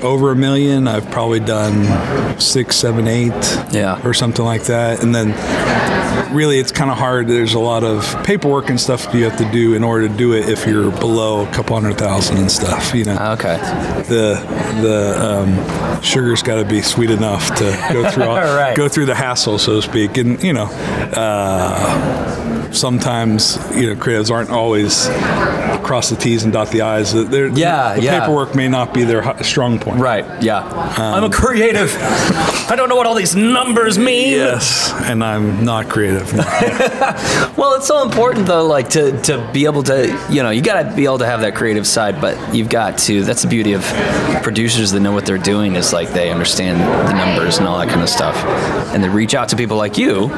over 0.06 0.32
a 0.32 0.36
million, 0.36 0.88
I've 0.88 1.10
probably 1.12 1.40
done 1.40 2.40
six, 2.40 2.76
seven, 2.78 3.08
eight, 3.08 3.34
Yeah. 3.72 4.00
or 4.06 4.14
something 4.14 4.46
like 4.46 4.64
that. 4.66 5.04
And 5.04 5.14
then 5.16 5.34
really, 6.34 6.60
it's 6.60 6.72
kind 6.72 6.92
of 6.92 6.98
hard. 6.98 7.28
There's 7.28 7.54
a 7.56 7.60
lot 7.60 7.84
of 7.84 8.06
paperwork 8.24 8.70
and 8.70 8.80
stuff 8.80 9.14
you 9.14 9.24
have 9.26 9.38
to 9.38 9.52
do 9.52 9.74
in 9.74 9.84
order 9.84 10.08
to 10.08 10.14
do 10.16 10.34
it 10.34 10.48
if 10.50 10.66
you're 10.68 10.92
below 10.92 11.46
a 11.46 11.52
couple 11.52 11.76
hundred 11.80 11.98
thousand 11.98 12.38
and 12.38 12.52
stuff. 12.52 12.94
You 12.94 13.06
know 13.06 13.18
Okay. 13.34 13.58
the 14.08 14.36
the 14.82 15.18
um, 15.26 16.02
sugar's 16.02 16.42
got 16.44 16.56
to 16.56 16.66
be 16.66 16.82
sweet 16.82 17.10
enough 17.12 17.56
to 17.58 17.90
go 17.94 18.10
through 18.12 18.24
all, 18.26 18.36
Right. 18.38 18.76
go 18.76 18.88
through 18.88 19.06
the 19.08 19.16
hassle, 19.16 19.58
so 19.58 19.76
to 19.78 19.82
speak. 19.82 20.18
And 20.18 20.42
you 20.44 20.54
know, 20.54 20.66
uh, 21.14 22.72
sometimes 22.72 23.58
you 23.76 23.88
know 23.88 23.96
creatives 24.00 24.30
aren't 24.32 24.50
always 24.52 25.08
cross 25.86 26.10
the 26.10 26.16
T's 26.16 26.44
and 26.44 26.52
dot 26.52 26.70
the 26.72 26.82
I's. 26.82 27.14
They're, 27.14 27.48
Yeah, 27.48 27.94
the 27.96 28.02
yeah. 28.02 28.20
paperwork 28.20 28.56
may 28.56 28.68
not 28.68 28.94
be 28.94 29.04
their 29.04 29.22
strong 29.44 29.80
point. 29.80 30.00
Right. 30.00 30.26
Yeah. 30.44 30.58
Um, 30.58 31.14
I'm 31.16 31.24
a 31.24 31.30
creative. 31.30 31.96
I 32.70 32.74
don't 32.76 32.90
know 32.90 32.96
what 32.96 33.06
all 33.06 33.16
these 33.16 33.36
numbers 33.36 33.98
mean. 33.98 34.32
Yes, 34.32 34.92
and 35.04 35.24
I'm 35.24 35.64
not 35.64 35.90
creative. 35.90 36.32
Well, 37.56 37.74
it's 37.76 37.88
so 37.88 38.04
important 38.04 38.48
though, 38.48 38.66
like 38.66 38.90
to, 38.90 39.20
to 39.24 39.50
be 39.54 39.66
able 39.66 39.84
to, 39.84 40.08
you 40.30 40.44
know, 40.44 40.50
you 40.50 40.62
got 40.62 40.84
to 40.84 40.96
be 40.96 41.06
able 41.06 41.20
to 41.20 41.26
have 41.26 41.42
that 41.42 41.56
creative 41.56 41.88
side, 41.88 42.20
but 42.20 42.54
you've 42.54 42.70
got 42.70 42.98
to. 43.00 43.24
That's 43.24 43.44
the 43.44 43.48
beauty 43.48 43.74
of 43.74 43.84
producers 44.44 44.92
that 44.92 45.00
know 45.00 45.14
what 45.14 45.26
they're 45.26 45.38
doing 45.38 45.76
is 45.76 45.94
like 45.94 46.10
they 46.10 46.32
understand 46.32 46.80
the 46.82 47.14
numbers 47.14 47.58
and 47.60 47.68
all 47.68 47.78
that 47.80 47.88
kind 47.88 48.02
of 48.02 48.10
stuff, 48.10 48.36
and 48.94 49.04
they 49.04 49.10
reach 49.10 49.34
out 49.36 49.50
to 49.50 49.56
people 49.56 49.78
like 49.78 49.98
you. 49.98 50.30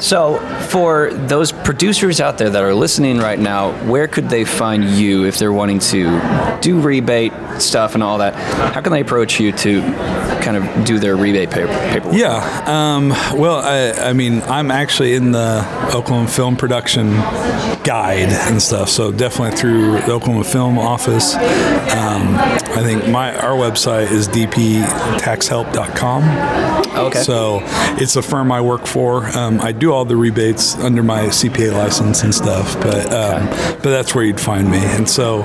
So, 0.00 0.38
for 0.68 1.12
those 1.14 1.52
producers 1.52 2.20
out 2.20 2.36
there 2.36 2.50
that 2.50 2.62
are 2.62 2.74
listening 2.74 3.18
right 3.18 3.38
now, 3.38 3.72
where 3.88 4.08
could 4.08 4.28
they 4.28 4.44
find 4.54 4.84
you 4.84 5.24
if 5.24 5.38
they're 5.38 5.52
wanting 5.52 5.78
to 5.80 6.58
do 6.60 6.80
rebate 6.80 7.32
stuff 7.58 7.94
and 7.94 8.02
all 8.02 8.18
that? 8.18 8.34
How 8.74 8.80
can 8.80 8.92
they 8.92 9.00
approach 9.00 9.38
you 9.40 9.52
to 9.52 9.82
kind 10.42 10.56
of 10.56 10.84
do 10.84 10.98
their 10.98 11.16
rebate 11.16 11.50
paper, 11.50 11.72
paperwork? 11.90 12.16
Yeah. 12.16 12.62
Um, 12.66 13.10
well, 13.38 13.56
I, 13.56 13.92
I 14.10 14.12
mean, 14.12 14.42
I'm 14.42 14.70
actually 14.70 15.14
in 15.14 15.32
the 15.32 15.60
Oklahoma 15.94 16.28
Film 16.28 16.56
Production 16.56 17.10
Guide 17.84 18.28
and 18.30 18.62
stuff. 18.62 18.88
So 18.88 19.12
definitely 19.12 19.56
through 19.56 19.92
the 20.02 20.12
Oklahoma 20.12 20.44
Film 20.44 20.78
Office. 20.78 21.34
Um, 21.34 22.36
I 22.36 22.82
think 22.82 23.08
my 23.08 23.34
our 23.36 23.56
website 23.56 24.10
is 24.10 24.28
dptaxhelp.com. 24.28 26.22
Okay. 26.94 27.22
So 27.22 27.60
it's 27.98 28.16
a 28.16 28.22
firm 28.22 28.52
I 28.52 28.60
work 28.60 28.86
for. 28.86 29.26
Um, 29.36 29.60
I 29.60 29.72
do 29.72 29.92
all 29.92 30.04
the 30.04 30.16
rebates 30.16 30.76
under 30.76 31.02
my 31.02 31.26
CPA 31.26 31.72
license 31.72 32.22
and 32.22 32.34
stuff, 32.34 32.74
but 32.80 33.12
um, 33.12 33.46
but 33.48 33.90
that's 33.90 34.14
where 34.14 34.24
you'd 34.24 34.40
find 34.40 34.70
me. 34.70 34.78
And 34.78 35.08
so, 35.08 35.38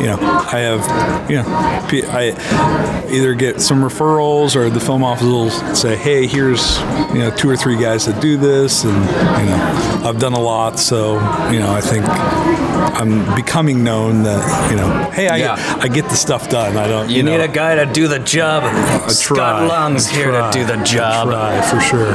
you 0.00 0.06
know, 0.06 0.18
I 0.20 0.58
have, 0.58 1.30
you 1.30 1.36
know, 1.36 1.44
I 1.46 3.06
either 3.10 3.34
get 3.34 3.60
some 3.60 3.82
referrals 3.82 4.56
or 4.56 4.70
the 4.70 4.80
film 4.80 5.04
office 5.04 5.24
will 5.24 5.50
say, 5.74 5.96
hey, 5.96 6.26
here's 6.26 6.78
you 7.12 7.18
know 7.18 7.32
two 7.36 7.48
or 7.48 7.56
three 7.56 7.78
guys 7.80 8.06
that 8.06 8.20
do 8.20 8.36
this, 8.36 8.84
and 8.84 8.94
you 8.94 9.50
know, 9.50 10.00
I've 10.04 10.18
done 10.18 10.32
a 10.32 10.40
lot, 10.40 10.78
so 10.78 11.14
you 11.50 11.58
know, 11.58 11.72
I 11.72 11.80
think 11.80 12.04
I'm 12.06 13.34
becoming 13.34 13.84
known 13.84 14.22
that 14.24 14.70
you 14.70 14.76
know, 14.76 15.10
hey, 15.10 15.28
I 15.28 15.36
Yeah. 15.36 15.78
I 15.80 15.88
get 15.88 16.04
the 16.04 16.16
stuff 16.16 16.48
done. 16.48 16.76
I 16.76 16.86
don't. 16.86 17.10
You 17.10 17.22
know, 17.22 17.36
need 17.36 17.42
a 17.42 17.48
guy 17.48 17.74
to 17.74 17.92
do 17.92 18.08
the 18.08 18.18
job. 18.18 18.62
I 18.64 19.08
Scott 19.08 19.70
I 19.70 19.98
here 20.14 20.30
to 20.30 20.50
do 20.52 20.64
the 20.64 20.81
Job. 20.84 21.28
Try 21.28 21.60
for 21.62 21.80
sure. 21.80 22.12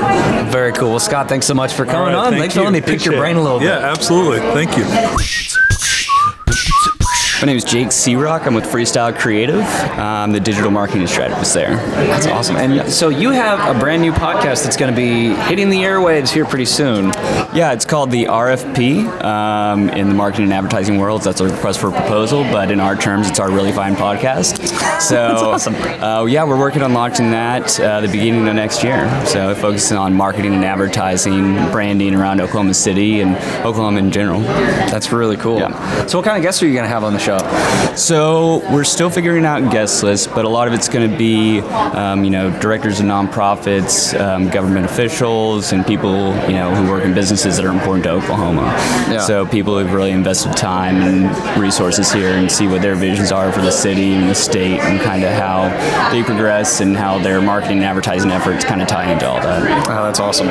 Very 0.50 0.72
cool. 0.74 0.90
Well, 0.90 1.00
Scott, 1.00 1.30
thanks 1.30 1.46
so 1.46 1.54
much 1.54 1.74
for 1.74 1.86
coming 1.86 2.14
right, 2.14 2.16
on. 2.16 2.30
thank 2.32 2.42
Thanks 2.42 2.56
for 2.56 2.62
letting 2.62 2.74
me 2.74 2.82
pick 2.82 3.06
your 3.06 3.16
brain 3.18 3.36
a 3.36 3.42
little 3.42 3.58
it. 3.58 3.62
bit. 3.62 3.68
Yeah, 3.68 3.92
absolutely. 3.92 4.40
Thank 4.40 4.78
you. 4.78 5.57
My 7.40 7.46
name 7.46 7.58
is 7.58 7.64
Jake 7.64 7.90
Searock. 7.90 8.48
I'm 8.48 8.56
with 8.56 8.64
Freestyle 8.66 9.16
Creative. 9.16 9.62
I'm 9.62 10.32
the 10.32 10.40
digital 10.40 10.72
marketing 10.72 11.06
strategist 11.06 11.54
there. 11.54 11.76
That's 11.76 12.26
awesome. 12.26 12.56
And 12.56 12.92
so 12.92 13.10
you 13.10 13.30
have 13.30 13.76
a 13.76 13.80
brand 13.80 14.02
new 14.02 14.12
podcast 14.12 14.64
that's 14.64 14.76
going 14.76 14.92
to 14.92 14.96
be 14.98 15.36
hitting 15.44 15.70
the 15.70 15.78
airwaves 15.84 16.32
here 16.32 16.46
pretty 16.46 16.66
soon. 16.66 17.10
Yeah, 17.54 17.74
it's 17.74 17.86
called 17.86 18.10
the 18.10 18.24
RFP. 18.26 19.24
Um, 19.24 19.90
in 19.90 20.10
the 20.10 20.16
marketing 20.16 20.46
and 20.46 20.54
advertising 20.54 20.98
world, 20.98 21.22
that's 21.22 21.40
a 21.40 21.46
request 21.46 21.80
for 21.80 21.90
a 21.90 21.92
proposal, 21.92 22.42
but 22.46 22.72
in 22.72 22.80
our 22.80 22.96
terms, 22.96 23.30
it's 23.30 23.40
our 23.40 23.52
really 23.52 23.72
fine 23.72 23.96
podcast. 23.96 24.74
So, 24.98 25.14
That's 25.16 25.42
awesome. 25.44 25.76
Uh, 25.76 26.26
yeah, 26.26 26.44
we're 26.44 26.58
working 26.58 26.82
on 26.82 26.92
launching 26.92 27.30
that 27.30 27.80
uh, 27.80 28.02
the 28.02 28.08
beginning 28.08 28.48
of 28.48 28.56
next 28.56 28.84
year. 28.84 29.08
So, 29.28 29.54
focusing 29.54 29.96
on 29.96 30.16
marketing 30.16 30.56
and 30.56 30.66
advertising, 30.66 31.54
branding 31.72 32.16
around 32.16 32.42
Oklahoma 32.42 32.74
City 32.74 33.22
and 33.22 33.36
Oklahoma 33.64 34.00
in 34.00 34.12
general. 34.12 34.42
That's 34.42 35.12
really 35.12 35.38
cool. 35.38 35.60
Yeah. 35.60 36.08
So 36.08 36.18
what 36.18 36.26
kind 36.26 36.36
of 36.36 36.42
guests 36.42 36.64
are 36.64 36.68
you 36.68 36.74
going 36.74 36.86
to 36.86 36.90
have 36.90 37.04
on 37.04 37.14
the 37.14 37.20
show? 37.20 37.27
So 37.98 38.60
we're 38.72 38.84
still 38.84 39.10
figuring 39.10 39.44
out 39.44 39.72
guest 39.72 40.02
lists, 40.02 40.28
but 40.28 40.46
a 40.46 40.50
lot 40.50 40.68
of 40.68 40.74
it's 40.74 40.88
going 40.88 41.10
to 41.10 41.18
be, 41.18 41.60
um, 41.60 42.24
you 42.24 42.30
know, 42.30 42.50
directors 42.62 43.00
of 43.00 43.06
nonprofits, 43.06 44.18
um, 44.20 44.50
government 44.50 44.86
officials, 44.86 45.74
and 45.74 45.86
people, 45.86 46.34
you 46.48 46.54
know, 46.54 46.74
who 46.74 46.90
work 46.90 47.04
in 47.04 47.14
businesses 47.14 47.58
that 47.58 47.66
are 47.66 47.72
important 47.74 48.04
to 48.06 48.12
Oklahoma. 48.12 48.62
Yeah. 49.12 49.20
So 49.20 49.46
people 49.46 49.78
who've 49.78 49.92
really 49.92 50.12
invested 50.12 50.56
time 50.56 50.98
and 50.98 51.60
resources 51.60 52.12
here 52.12 52.30
and 52.30 52.52
see 52.52 52.68
what 52.68 52.82
their 52.82 52.96
visions 52.96 53.32
are 53.32 53.52
for 53.52 53.62
the 53.62 53.72
city 53.72 54.14
and 54.14 54.30
the 54.30 54.36
state 54.36 54.80
and 54.80 55.02
kind 55.02 55.24
of 55.24 55.32
how 55.32 55.68
they 56.12 56.24
progress 56.24 56.80
and 56.80 56.96
how 56.96 57.20
their 57.20 57.42
marketing 57.42 57.78
and 57.78 57.86
advertising 57.86 58.32
efforts 58.32 58.64
kind 58.64 58.82
of 58.82 58.88
tie 58.88 59.12
into 59.12 59.28
all 59.28 59.42
that. 59.42 59.90
Oh, 59.90 60.04
that's 60.04 60.20
awesome. 60.20 60.48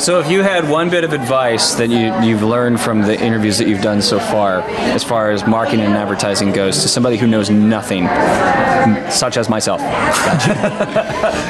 So, 0.00 0.20
if 0.20 0.30
you 0.30 0.42
had 0.42 0.68
one 0.68 0.88
bit 0.90 1.04
of 1.04 1.12
advice 1.12 1.74
that 1.74 1.90
you, 1.90 2.14
you've 2.26 2.42
learned 2.42 2.80
from 2.80 3.02
the 3.02 3.20
interviews 3.20 3.58
that 3.58 3.68
you've 3.68 3.82
done 3.82 4.00
so 4.00 4.18
far, 4.18 4.60
as 4.60 5.04
far 5.04 5.30
as 5.30 5.46
marketing 5.46 5.81
and 5.86 5.94
advertising 5.96 6.52
goes, 6.52 6.82
to 6.82 6.88
somebody 6.88 7.16
who 7.16 7.26
knows 7.26 7.50
nothing, 7.50 8.06
such 9.10 9.36
as 9.36 9.48
myself, 9.48 9.80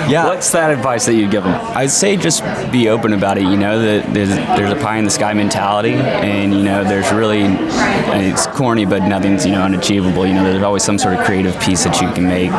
Yeah. 0.09 0.27
what's 0.27 0.51
that 0.53 0.71
advice 0.71 1.07
that 1.07 1.15
you'd 1.15 1.31
give 1.31 1.45
them? 1.45 1.55
I'd 1.77 1.91
say 1.91 2.17
just 2.17 2.43
be 2.71 2.89
open 2.89 3.13
about 3.13 3.39
it. 3.39 3.45
You 3.45 3.57
know 3.57 3.81
that 3.81 4.13
there's, 4.13 4.29
there's 4.31 4.73
a 4.73 4.77
pie 4.77 4.99
in 4.99 5.05
the 5.05 5.11
sky 5.11 5.33
mentality, 5.35 5.93
and 5.95 6.53
you 6.55 6.63
know 6.63 6.85
there's 6.85 7.11
really 7.13 7.43
it's 7.45 8.47
corny, 8.49 8.85
but 8.85 9.03
nothing's 9.03 9.47
you 9.47 9.53
know 9.53 9.63
unachievable. 9.63 10.27
You 10.27 10.35
know 10.35 10.45
there's 10.45 10.63
always 10.63 10.83
some 10.83 10.99
sort 10.99 11.15
of 11.19 11.25
creative 11.25 11.59
piece 11.61 11.85
that 11.85 12.01
you 12.01 12.11
can 12.13 12.27
make, 12.27 12.51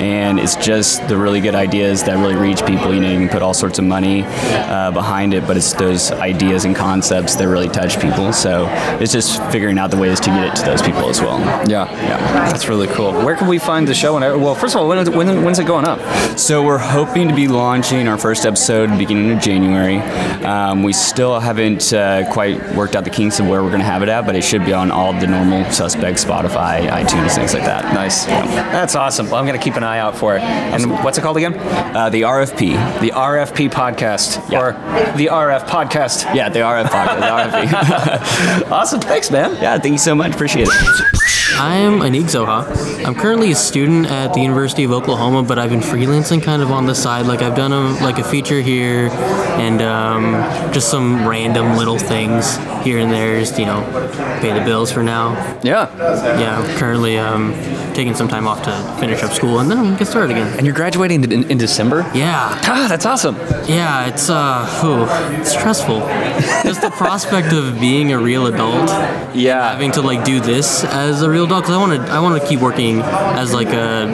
and 0.00 0.38
it's 0.40 0.56
just 0.56 1.06
the 1.08 1.16
really 1.16 1.40
good 1.40 1.54
ideas 1.54 2.02
that 2.04 2.16
really 2.18 2.36
reach 2.36 2.64
people. 2.66 2.92
You 2.94 3.00
know 3.00 3.10
you 3.10 3.18
can 3.18 3.28
put 3.28 3.42
all 3.42 3.54
sorts 3.54 3.78
of 3.78 3.84
money 3.84 4.24
uh, 4.24 4.90
behind 4.90 5.34
it, 5.34 5.46
but 5.46 5.56
it's 5.56 5.72
those 5.74 6.10
ideas 6.12 6.64
and 6.64 6.74
concepts 6.74 7.34
that 7.36 7.48
really 7.48 7.68
touch 7.68 8.00
people. 8.00 8.32
So 8.32 8.66
it's 9.00 9.12
just 9.12 9.42
figuring 9.52 9.78
out 9.78 9.90
the 9.90 9.96
ways 9.98 10.18
to 10.20 10.30
get 10.30 10.44
it 10.52 10.56
to 10.56 10.64
those 10.64 10.82
people 10.82 11.08
as 11.16 11.22
well. 11.22 11.38
Yeah, 11.68 11.90
yeah, 11.92 12.18
that's 12.50 12.68
really 12.68 12.86
cool. 12.88 13.12
Where 13.12 13.36
can 13.36 13.48
we 13.48 13.58
find 13.58 13.86
the 13.88 13.94
show? 13.94 14.16
And 14.16 14.42
well, 14.42 14.54
first 14.54 14.74
of 14.74 14.80
all, 14.82 14.88
when, 14.88 15.12
when 15.12 15.44
when's 15.44 15.58
it 15.58 15.66
going 15.66 15.84
up? 15.86 15.98
So 16.38 16.62
we're 16.64 16.78
hoping 16.78 17.28
to 17.28 17.34
be 17.34 17.48
launching 17.48 18.08
our 18.08 18.18
first 18.18 18.44
episode 18.44 18.96
beginning 18.98 19.30
of 19.32 19.40
January. 19.40 19.98
Um, 20.44 20.82
we 20.82 20.92
still 20.92 21.40
haven't 21.40 21.92
uh, 21.92 22.30
quite 22.32 22.60
worked 22.74 22.94
out 22.96 23.04
the 23.04 23.10
kinks 23.10 23.40
of 23.40 23.46
where 23.48 23.62
we're 23.62 23.68
going 23.70 23.80
to 23.80 23.86
have 23.86 24.02
it 24.02 24.08
at, 24.08 24.26
but 24.26 24.36
it 24.36 24.42
should 24.44 24.64
be 24.64 24.72
on 24.72 24.90
all 24.90 25.12
the 25.12 25.26
normal 25.26 25.70
suspects, 25.70 26.24
Spotify, 26.24 26.88
iTunes, 26.88 27.34
things 27.34 27.54
like 27.54 27.64
that. 27.64 27.94
Nice. 27.94 28.26
That's 28.26 28.94
awesome. 28.94 29.26
Well, 29.26 29.36
I'm 29.36 29.46
going 29.46 29.58
to 29.58 29.62
keep 29.64 29.76
an 29.76 29.84
eye 29.84 29.98
out 29.98 30.16
for 30.16 30.36
it. 30.36 30.42
And 30.42 30.90
what's 31.04 31.18
it 31.18 31.22
called 31.22 31.36
again? 31.36 31.54
Uh, 31.96 32.10
the 32.10 32.22
RFP. 32.22 33.00
The 33.00 33.10
RFP 33.10 33.70
podcast 33.70 34.50
Yeah. 34.50 34.60
or 34.60 34.72
the 35.16 35.26
RF 35.26 35.66
podcast. 35.66 36.34
Yeah, 36.34 36.48
the 36.48 36.60
RF 36.60 36.84
podcast. 36.86 37.16
The 37.16 37.76
RFP. 37.76 38.70
Awesome. 38.76 39.00
Thanks, 39.00 39.30
man. 39.30 39.54
yeah, 39.62 39.78
thank 39.78 39.92
you 39.92 39.98
so 39.98 40.14
much. 40.14 40.34
Appreciate 40.34 40.68
it. 40.70 41.05
I'm 41.58 42.00
Aniq 42.00 42.24
Zoha. 42.24 43.04
I'm 43.06 43.14
currently 43.14 43.50
a 43.50 43.54
student 43.54 44.06
at 44.10 44.34
the 44.34 44.40
University 44.42 44.84
of 44.84 44.92
Oklahoma, 44.92 45.42
but 45.42 45.58
I've 45.58 45.70
been 45.70 45.80
freelancing 45.80 46.42
kind 46.42 46.60
of 46.60 46.70
on 46.70 46.84
the 46.86 46.94
side. 46.94 47.24
Like 47.26 47.40
I've 47.40 47.56
done 47.56 47.72
a, 47.72 47.92
like 48.04 48.18
a 48.18 48.24
feature 48.24 48.60
here, 48.60 49.08
and 49.58 49.80
um, 49.80 50.32
just 50.72 50.90
some 50.90 51.26
random 51.26 51.76
little 51.78 51.98
things 51.98 52.56
here 52.84 52.98
and 52.98 53.10
there, 53.10 53.40
just 53.40 53.58
you 53.58 53.64
know, 53.64 53.80
pay 54.42 54.52
the 54.52 54.62
bills 54.66 54.92
for 54.92 55.02
now. 55.02 55.32
Yeah. 55.62 55.90
Yeah, 56.38 56.58
I'm 56.60 56.76
currently 56.76 57.16
um, 57.16 57.52
taking 57.94 58.14
some 58.14 58.28
time 58.28 58.46
off 58.46 58.62
to 58.64 58.96
finish 59.00 59.22
up 59.22 59.32
school, 59.32 59.58
and 59.60 59.70
then 59.70 59.78
I'm 59.78 59.84
gonna 59.84 59.98
get 59.98 60.08
started 60.08 60.32
again. 60.36 60.58
And 60.58 60.66
you're 60.66 60.74
graduating 60.76 61.24
in, 61.32 61.50
in 61.50 61.56
December? 61.58 62.00
Yeah, 62.14 62.48
Ah, 62.64 62.86
that's 62.88 63.06
awesome. 63.06 63.36
yeah, 63.66 64.06
it's 64.08 64.28
uh, 64.28 64.66
whew, 64.82 65.06
it's 65.40 65.52
stressful. 65.52 66.00
Just 66.64 66.82
the 66.82 66.90
prospect 66.90 67.52
of 67.54 67.80
being 67.80 68.12
a 68.12 68.18
real 68.18 68.46
adult 68.46 68.90
Yeah. 69.34 69.70
having 69.72 69.92
to 69.92 70.02
like 70.02 70.22
do 70.24 70.38
this 70.40 70.84
as 70.84 71.22
a 71.22 71.30
real 71.30 71.45
because 71.48 71.70
I 71.70 71.78
want 71.78 72.06
to 72.06 72.12
I 72.12 72.20
want 72.20 72.40
to 72.40 72.48
keep 72.48 72.60
working 72.60 73.00
as 73.00 73.52
like 73.54 73.68
a 73.68 74.08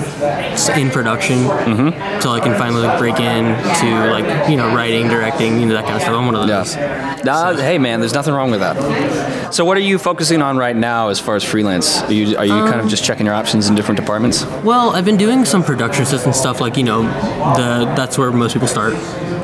in 0.79 0.91
production 0.91 1.23
Mm-hmm. 1.33 2.21
so 2.21 2.31
I 2.31 2.41
can 2.41 2.57
finally 2.59 2.83
like, 2.83 2.99
break 2.99 3.19
in 3.21 3.45
to 3.45 4.11
like 4.11 4.49
you 4.49 4.57
know 4.57 4.75
writing, 4.75 5.09
directing, 5.09 5.61
you 5.61 5.67
know 5.67 5.75
that 5.75 5.85
kind 5.85 5.97
of 5.97 6.03
stuff. 6.03 6.15
I'm 6.15 6.27
one 6.27 6.35
of 6.35 6.47
those. 6.47 6.77
Nah, 7.25 7.55
hey 7.55 7.79
man, 7.79 8.01
there's 8.01 8.15
nothing 8.15 8.35
wrong 8.35 8.51
with 8.51 8.61
that. 8.61 9.55
So 9.55 9.65
what 9.65 9.77
are 9.77 9.81
you 9.81 9.99
focusing 9.99 10.43
on 10.43 10.57
right 10.57 10.75
now 10.77 11.09
as 11.09 11.21
far 11.21 11.37
as 11.37 11.45
freelance? 11.45 12.03
Are 12.03 12.13
you, 12.13 12.37
are 12.37 12.45
you 12.45 12.53
kind 12.53 12.81
of 12.81 12.89
just 12.89 13.05
checking 13.05 13.27
your 13.27 13.35
options 13.35 13.69
in 13.69 13.75
different 13.75 14.01
departments? 14.01 14.45
Well, 14.65 14.91
I've 14.91 15.05
been 15.05 15.17
doing 15.19 15.45
some 15.45 15.63
production 15.63 16.03
assistant 16.05 16.35
stuff, 16.35 16.61
like 16.61 16.77
you 16.77 16.85
know, 16.85 17.03
the 17.03 17.93
that's 17.97 18.19
where 18.19 18.31
most 18.33 18.53
people 18.55 18.69
start, 18.69 18.95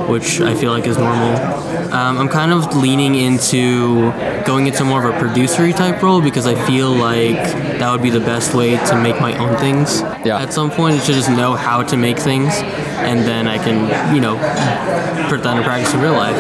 which 0.09 0.41
I 0.41 0.55
feel 0.55 0.73
like 0.73 0.87
is 0.87 0.99
normal. 0.99 1.37
Um, 1.93 2.19
I'm 2.19 2.29
kind 2.29 2.53
of 2.53 2.77
leaning 2.77 3.15
into 3.15 4.11
going 4.45 4.67
into 4.67 4.85
more 4.85 5.05
of 5.05 5.15
a 5.15 5.19
producery 5.19 5.73
type 5.73 6.03
role 6.03 6.21
because 6.21 6.47
I 6.47 6.55
feel 6.67 6.91
like 6.91 7.37
that 7.79 7.91
would 7.91 8.03
be 8.03 8.11
the 8.11 8.21
best 8.21 8.55
way 8.55 8.77
to 8.77 9.03
make 9.03 9.21
my 9.21 9.37
own 9.39 9.57
things. 9.59 10.01
Yeah. 10.25 10.41
At 10.41 10.53
some 10.53 10.71
point, 10.71 11.01
to 11.03 11.13
just 11.13 11.31
know 11.31 11.55
how 11.55 11.83
to 11.83 11.97
make 11.97 12.19
things, 12.19 12.53
and 13.05 13.21
then 13.21 13.47
I 13.47 13.59
can, 13.59 14.15
you 14.15 14.21
know, 14.21 14.37
put 15.29 15.43
that 15.43 15.57
into 15.57 15.63
practice 15.63 15.93
in 15.95 16.01
real 16.01 16.13
life. 16.13 16.37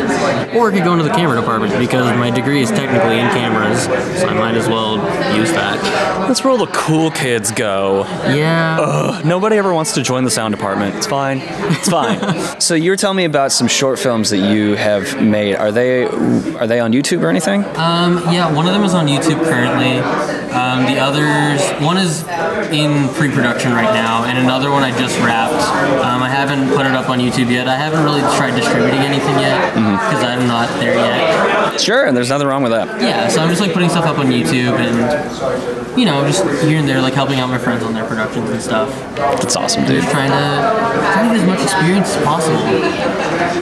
Or 0.54 0.70
I 0.70 0.74
could 0.74 0.84
go 0.84 0.92
into 0.92 1.04
the 1.04 1.10
camera 1.10 1.38
department 1.38 1.78
because 1.78 2.16
my 2.18 2.30
degree 2.30 2.62
is 2.62 2.70
technically 2.70 3.18
in 3.18 3.28
cameras, 3.30 3.84
so 4.20 4.28
I 4.28 4.34
might 4.34 4.54
as 4.54 4.68
well 4.68 4.96
use 5.36 5.50
that. 5.52 5.80
That's 6.26 6.42
where 6.44 6.50
all 6.50 6.58
the 6.58 6.72
cool 6.72 7.10
kids 7.10 7.50
go. 7.52 8.04
Yeah. 8.28 8.78
Ugh, 8.80 9.24
Nobody 9.24 9.56
ever 9.56 9.72
wants 9.72 9.94
to 9.94 10.02
join 10.02 10.24
the 10.24 10.30
sound 10.30 10.54
department. 10.54 10.94
It's 10.96 11.06
fine. 11.06 11.40
It's 11.42 11.88
fine. 11.88 12.60
so 12.60 12.74
you 12.74 12.90
were 12.90 12.96
telling 12.96 13.16
me 13.16 13.24
about 13.24 13.52
some 13.52 13.68
short 13.68 13.98
films 13.98 14.30
that 14.30 14.38
you 14.38 14.74
have 14.74 15.20
made. 15.22 15.54
Are 15.56 15.72
they 15.72 16.04
are 16.04 16.66
they 16.66 16.80
on 16.80 16.92
YouTube 16.92 17.22
or 17.22 17.28
anything? 17.28 17.64
Um, 17.76 18.18
yeah, 18.32 18.52
one 18.52 18.66
of 18.66 18.72
them 18.72 18.84
is 18.84 18.94
on 18.94 19.06
YouTube 19.06 19.42
currently. 19.44 19.98
Um, 20.58 20.86
the 20.86 20.98
others, 20.98 21.62
one 21.80 21.98
is 21.98 22.26
in 22.74 23.08
pre-production 23.14 23.72
right 23.72 23.94
now, 23.94 24.24
and 24.24 24.36
another 24.36 24.72
one 24.72 24.82
I 24.82 24.90
just 24.98 25.16
wrapped. 25.20 25.62
Um, 26.02 26.20
I 26.20 26.28
haven't 26.28 26.74
put 26.74 26.84
it 26.84 26.96
up 26.98 27.08
on 27.08 27.20
YouTube 27.20 27.48
yet. 27.48 27.68
I 27.68 27.76
haven't 27.76 28.02
really 28.02 28.22
tried 28.36 28.56
distributing 28.58 29.00
anything 29.06 29.38
yet 29.38 29.72
because 29.74 30.24
I'm 30.24 30.48
not 30.48 30.68
there 30.80 30.96
yet. 30.96 31.67
Sure, 31.78 32.06
and 32.06 32.16
there's 32.16 32.28
nothing 32.28 32.46
wrong 32.46 32.62
with 32.62 32.72
that. 32.72 33.00
Yeah, 33.00 33.28
so 33.28 33.40
I'm 33.40 33.48
just 33.48 33.60
like 33.60 33.72
putting 33.72 33.88
stuff 33.88 34.04
up 34.04 34.18
on 34.18 34.26
YouTube 34.26 34.78
and 34.78 35.98
you 35.98 36.04
know 36.04 36.26
just 36.26 36.44
here 36.64 36.78
and 36.78 36.88
there 36.88 37.00
like 37.00 37.14
helping 37.14 37.40
out 37.40 37.48
my 37.48 37.58
friends 37.58 37.82
on 37.82 37.94
their 37.94 38.06
productions 38.06 38.50
and 38.50 38.60
stuff. 38.60 38.88
That's 39.16 39.56
awesome, 39.56 39.84
dude. 39.84 40.02
Just 40.02 40.12
trying 40.12 40.30
to 40.30 40.98
trying 41.12 41.28
to 41.28 41.34
get 41.34 41.42
as 41.42 41.46
much 41.46 41.62
experience 41.62 42.14
as 42.14 42.24
possible. 42.24 42.58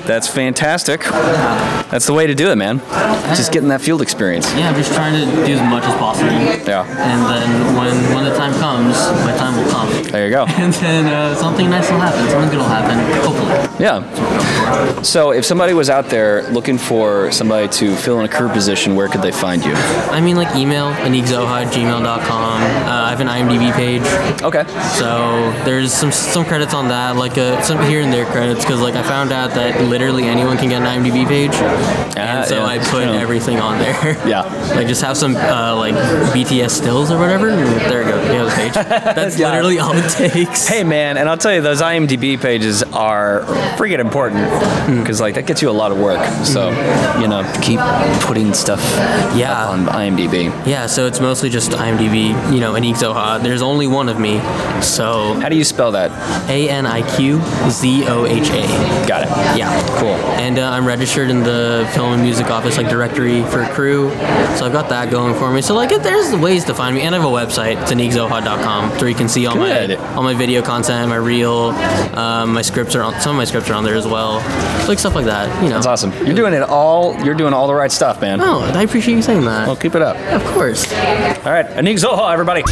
That's 0.06 0.28
fantastic. 0.28 1.02
That's 1.90 2.06
the 2.06 2.12
way 2.12 2.26
to 2.26 2.34
do 2.34 2.50
it, 2.50 2.56
man. 2.56 2.78
Just 3.34 3.52
getting 3.52 3.68
that 3.70 3.80
field 3.80 4.02
experience. 4.02 4.46
Yeah, 4.54 4.68
I'm 4.68 4.74
just 4.74 4.92
trying 4.92 5.14
to 5.14 5.46
do 5.46 5.52
as 5.52 5.60
much 5.62 5.84
as 5.84 5.94
possible. 5.96 6.30
Yeah. 6.30 6.84
And 6.86 7.20
then 7.26 7.76
when 7.76 8.14
when 8.14 8.24
the 8.24 8.36
time 8.36 8.52
comes, 8.60 8.94
my 9.24 9.36
time 9.36 9.56
will 9.56 9.70
come. 9.70 10.04
There 10.04 10.26
you 10.26 10.30
go. 10.32 10.46
and 10.48 10.72
then 10.74 11.06
uh, 11.06 11.34
something 11.34 11.68
nice 11.70 11.90
will 11.90 11.98
happen. 11.98 12.28
Something 12.30 12.50
good 12.50 12.58
will 12.58 12.64
happen. 12.64 12.98
Hopefully. 13.22 13.84
Yeah. 13.84 15.02
So 15.02 15.32
if 15.32 15.44
somebody 15.44 15.74
was 15.74 15.90
out 15.90 16.06
there 16.06 16.42
looking 16.50 16.78
for 16.78 17.30
somebody 17.32 17.68
to 17.68 17.96
fill 18.06 18.20
in 18.20 18.24
a 18.24 18.28
crew 18.28 18.48
position, 18.48 18.94
where 18.94 19.08
could 19.08 19.20
they 19.20 19.32
find 19.32 19.64
you? 19.64 19.72
I 19.74 20.20
mean, 20.20 20.36
like 20.36 20.54
email 20.54 20.92
aniqzoha 20.92 21.66
at 21.66 21.72
gmail.com. 21.74 22.62
Uh, 22.62 23.06
I 23.06 23.10
have 23.10 23.18
an 23.20 23.26
IMDb 23.26 23.72
page, 23.74 24.02
Okay. 24.44 24.62
so 24.96 25.50
there's 25.64 25.92
some 25.92 26.12
some 26.12 26.44
credits 26.44 26.72
on 26.72 26.86
that, 26.88 27.16
like 27.16 27.36
uh, 27.36 27.60
some 27.62 27.82
here 27.90 28.02
and 28.02 28.12
there 28.12 28.24
credits, 28.26 28.60
because 28.64 28.80
like 28.80 28.94
I 28.94 29.02
found 29.02 29.32
out 29.32 29.50
that 29.54 29.80
literally 29.82 30.22
anyone 30.24 30.56
can 30.56 30.68
get 30.68 30.82
an 30.82 30.86
IMDb 31.02 31.26
page, 31.26 31.52
and 32.16 32.46
so 32.46 32.58
yeah, 32.58 32.64
I 32.66 32.78
put 32.78 33.06
yeah. 33.08 33.20
everything 33.20 33.58
on 33.58 33.78
there. 33.80 33.96
Yeah. 34.26 34.42
like 34.76 34.86
just 34.88 35.02
have 35.02 35.16
some 35.16 35.34
uh, 35.36 35.74
like 35.76 35.94
BTS 36.34 36.70
stills 36.70 37.10
or 37.10 37.18
whatever. 37.18 37.48
there 37.54 38.02
you 38.02 38.08
go. 38.08 38.16
You 38.32 38.38
have 38.44 38.50
the 38.50 38.56
page. 38.56 38.72
That's 39.16 39.38
Yeah. 39.38 39.50
literally 39.50 39.78
all 39.80 39.92
it 39.94 40.08
takes. 40.10 40.66
Hey 40.68 40.84
man, 40.84 41.16
and 41.16 41.28
I'll 41.28 41.36
tell 41.36 41.52
you, 41.54 41.60
those 41.60 41.82
IMDb 41.82 42.40
pages 42.40 42.82
are 42.92 43.40
freaking 43.78 43.98
important 43.98 44.44
because 45.00 45.20
like 45.20 45.34
that 45.34 45.46
gets 45.46 45.60
you 45.62 45.70
a 45.70 45.78
lot 45.82 45.90
of 45.92 45.98
work. 45.98 46.22
So 46.44 46.70
you 47.20 47.28
know, 47.28 47.42
keep 47.62 47.78
putting 48.22 48.52
stuff 48.54 48.80
Yeah. 49.36 49.66
on 49.68 49.86
IMDb. 49.86 50.52
Yeah, 50.66 50.86
so 50.86 51.06
it's 51.06 51.20
mostly 51.20 51.48
just 51.50 51.70
IMDb, 51.72 52.28
you 52.52 52.60
know, 52.60 52.72
Aniq 52.74 52.94
Zoha. 52.96 53.42
There's 53.42 53.62
only 53.62 53.86
one 53.86 54.08
of 54.08 54.18
me, 54.18 54.40
so 54.82 55.34
How 55.40 55.48
do 55.48 55.56
you 55.56 55.64
spell 55.64 55.92
that? 55.92 56.10
A 56.50 56.68
N 56.68 56.86
I 56.86 57.02
Q 57.16 57.40
Z 57.70 58.04
O 58.08 58.26
H 58.26 58.50
A. 58.50 59.06
Got 59.06 59.22
it. 59.22 59.28
Yeah. 59.58 59.70
Cool. 59.98 60.14
And 60.40 60.58
uh, 60.58 60.68
I'm 60.70 60.86
registered 60.86 61.30
in 61.30 61.42
the 61.42 61.88
film 61.94 62.12
and 62.14 62.22
music 62.22 62.46
office, 62.50 62.76
like 62.76 62.88
directory 62.88 63.42
for 63.44 63.64
crew. 63.66 64.10
So 64.56 64.66
I've 64.66 64.72
got 64.72 64.88
that 64.90 65.10
going 65.10 65.34
for 65.34 65.50
me. 65.52 65.62
So 65.62 65.74
like, 65.74 65.90
there's 66.02 66.34
ways 66.36 66.64
to 66.64 66.74
find 66.74 66.94
me, 66.94 67.02
and 67.02 67.14
I 67.14 67.18
have 67.18 67.26
a 67.28 67.32
website, 67.32 67.80
it's 67.82 67.92
aniqzoha.com, 67.92 68.90
where 68.98 69.08
you 69.08 69.14
can 69.14 69.28
see 69.28 69.46
all 69.46 69.54
Good. 69.54 69.98
my 69.98 70.14
all 70.16 70.22
my 70.22 70.34
video 70.34 70.62
content, 70.62 71.08
my 71.08 71.16
reel, 71.16 71.70
um, 72.16 72.52
my 72.52 72.62
scripts 72.62 72.94
are 72.94 73.02
on. 73.02 73.20
Some 73.20 73.32
of 73.32 73.36
my 73.36 73.44
scripts 73.44 73.68
are 73.70 73.74
on 73.74 73.84
there 73.84 73.94
as 73.96 74.06
well, 74.06 74.36
like 74.88 74.98
stuff 74.98 75.14
like 75.14 75.26
that. 75.26 75.46
You 75.62 75.68
know. 75.68 75.74
That's 75.76 75.86
awesome. 75.86 76.12
You're 76.24 76.34
doing 76.34 76.54
it 76.54 76.62
all. 76.62 77.16
You're 77.24 77.34
doing 77.34 77.52
all 77.52 77.66
the 77.66 77.74
right 77.74 77.85
stuff, 77.92 78.20
man. 78.20 78.40
Oh, 78.40 78.60
I 78.74 78.82
appreciate 78.82 79.14
you 79.14 79.22
saying 79.22 79.44
that. 79.44 79.66
Well, 79.66 79.76
keep 79.76 79.94
it 79.94 80.02
up. 80.02 80.16
of 80.32 80.44
course. 80.52 80.90
All 80.92 81.52
right, 81.52 81.66
Aniq 81.66 81.98
Zoha, 82.04 82.32
everybody. 82.32 82.62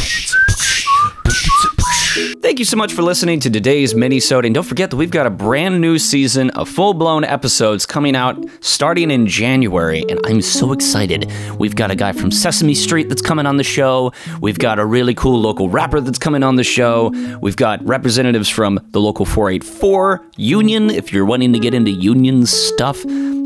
Thank 2.45 2.59
you 2.59 2.65
so 2.65 2.77
much 2.77 2.93
for 2.93 3.01
listening 3.01 3.39
to 3.39 3.49
today's 3.49 3.95
mini-sode. 3.95 4.45
And 4.45 4.53
don't 4.53 4.63
forget 4.63 4.91
that 4.91 4.97
we've 4.97 5.09
got 5.09 5.25
a 5.25 5.31
brand 5.31 5.81
new 5.81 5.97
season 5.97 6.51
of 6.51 6.69
full-blown 6.69 7.23
episodes 7.23 7.87
coming 7.87 8.15
out 8.15 8.37
starting 8.59 9.09
in 9.09 9.25
January. 9.25 10.05
And 10.07 10.19
I'm 10.27 10.43
so 10.43 10.71
excited. 10.71 11.27
We've 11.57 11.75
got 11.75 11.89
a 11.89 11.95
guy 11.95 12.11
from 12.11 12.29
Sesame 12.29 12.75
Street 12.75 13.09
that's 13.09 13.23
coming 13.23 13.47
on 13.47 13.57
the 13.57 13.63
show. 13.63 14.13
We've 14.41 14.59
got 14.59 14.77
a 14.77 14.85
really 14.85 15.15
cool 15.15 15.41
local 15.41 15.69
rapper 15.69 15.99
that's 15.99 16.19
coming 16.19 16.43
on 16.43 16.55
the 16.55 16.63
show. 16.63 17.09
We've 17.41 17.55
got 17.55 17.83
representatives 17.83 18.47
from 18.47 18.79
the 18.91 19.01
local 19.01 19.25
484 19.25 20.23
union, 20.37 20.91
if 20.91 21.11
you're 21.11 21.25
wanting 21.25 21.51
to 21.53 21.59
get 21.59 21.73
into 21.73 21.89
union 21.89 22.45
stuff. 22.45 23.03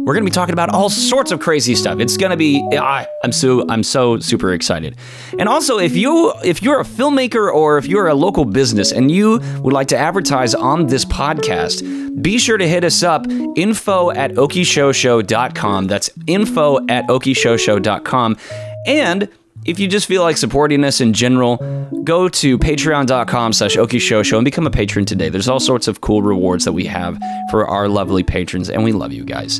We're 0.09 0.13
going 0.13 0.23
to 0.23 0.31
be 0.31 0.33
talking 0.33 0.53
about 0.53 0.69
all 0.73 0.89
sorts 0.89 1.31
of 1.31 1.39
crazy 1.39 1.75
stuff. 1.75 1.99
It's 1.99 2.17
going 2.17 2.31
to 2.31 2.37
be 2.37 2.67
ah, 2.73 3.05
I'm 3.23 3.31
so 3.31 3.63
I'm 3.69 3.83
so 3.83 4.17
super 4.19 4.53
excited. 4.53 4.97
And 5.37 5.47
also 5.47 5.77
if 5.77 5.95
you 5.95 6.33
if 6.43 6.63
you're 6.63 6.79
a 6.79 6.83
filmmaker 6.83 7.53
or 7.53 7.77
if 7.77 7.85
you're 7.85 8.07
a 8.07 8.15
local 8.15 8.45
business 8.45 8.88
and 8.91 9.11
you 9.11 9.39
would 9.61 9.73
like 9.73 9.87
to 9.89 9.97
advertise 9.97 10.53
on 10.55 10.87
this 10.87 11.05
podcast, 11.05 12.21
be 12.21 12.37
sure 12.37 12.57
to 12.57 12.67
hit 12.67 12.83
us 12.83 13.03
up 13.03 13.25
info 13.55 14.11
at 14.11 14.31
okishoshow.com. 14.31 15.87
That's 15.87 16.09
info 16.27 16.85
at 16.87 17.07
okishoshow.com. 17.07 18.37
And 18.85 19.29
if 19.65 19.79
you 19.79 19.87
just 19.87 20.07
feel 20.07 20.21
like 20.21 20.37
supporting 20.37 20.83
us 20.83 21.01
in 21.01 21.13
general, 21.13 21.57
go 22.03 22.29
to 22.29 22.57
patreon.com 22.57 23.53
slash 23.53 23.75
okishoshow 23.75 24.37
and 24.37 24.45
become 24.45 24.65
a 24.65 24.71
patron 24.71 25.05
today. 25.05 25.29
There's 25.29 25.49
all 25.49 25.59
sorts 25.59 25.87
of 25.87 26.01
cool 26.01 26.21
rewards 26.21 26.65
that 26.65 26.73
we 26.73 26.85
have 26.85 27.19
for 27.51 27.67
our 27.67 27.87
lovely 27.89 28.23
patrons, 28.23 28.69
and 28.69 28.83
we 28.83 28.93
love 28.93 29.11
you 29.11 29.25
guys. 29.25 29.59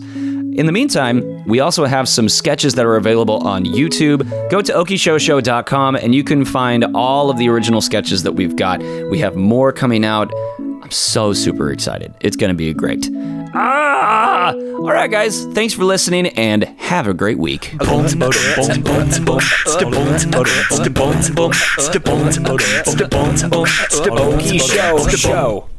In 0.56 0.66
the 0.66 0.72
meantime, 0.72 1.46
we 1.46 1.60
also 1.60 1.86
have 1.86 2.10
some 2.10 2.28
sketches 2.28 2.76
that 2.76 2.86
are 2.86 2.96
available 2.96 3.48
on 3.48 3.66
YouTube. 3.66 4.28
Go 4.50 4.62
to 4.62 4.74
okishoshow.com 4.74 5.96
and 5.96 6.14
you 6.14 6.24
can 6.24 6.44
find 6.44 6.86
all 6.96 7.30
of 7.30 7.38
the 7.38 7.48
original 7.50 7.82
sketches 7.82 8.24
that 8.24 8.34
we've 8.34 8.56
got. 8.56 8.80
We 9.10 9.20
have 9.20 9.36
more 9.36 9.72
coming 9.72 10.04
out. 10.04 10.32
I'm 10.60 10.92
so 10.92 11.34
super 11.34 11.72
excited. 11.72 12.14
It's 12.20 12.36
going 12.36 12.50
to 12.50 12.56
be 12.56 12.74
great. 12.74 13.10
Ah! 13.54 14.54
All 14.54 14.92
right, 14.92 15.10
guys. 15.10 15.46
Thanks 15.54 15.74
for 15.74 15.84
listening 15.86 16.28
and 16.28 16.64
have 16.80 17.08
a 17.08 17.14
great 17.14 17.38
week. 17.38 17.76
Show. 25.18 25.70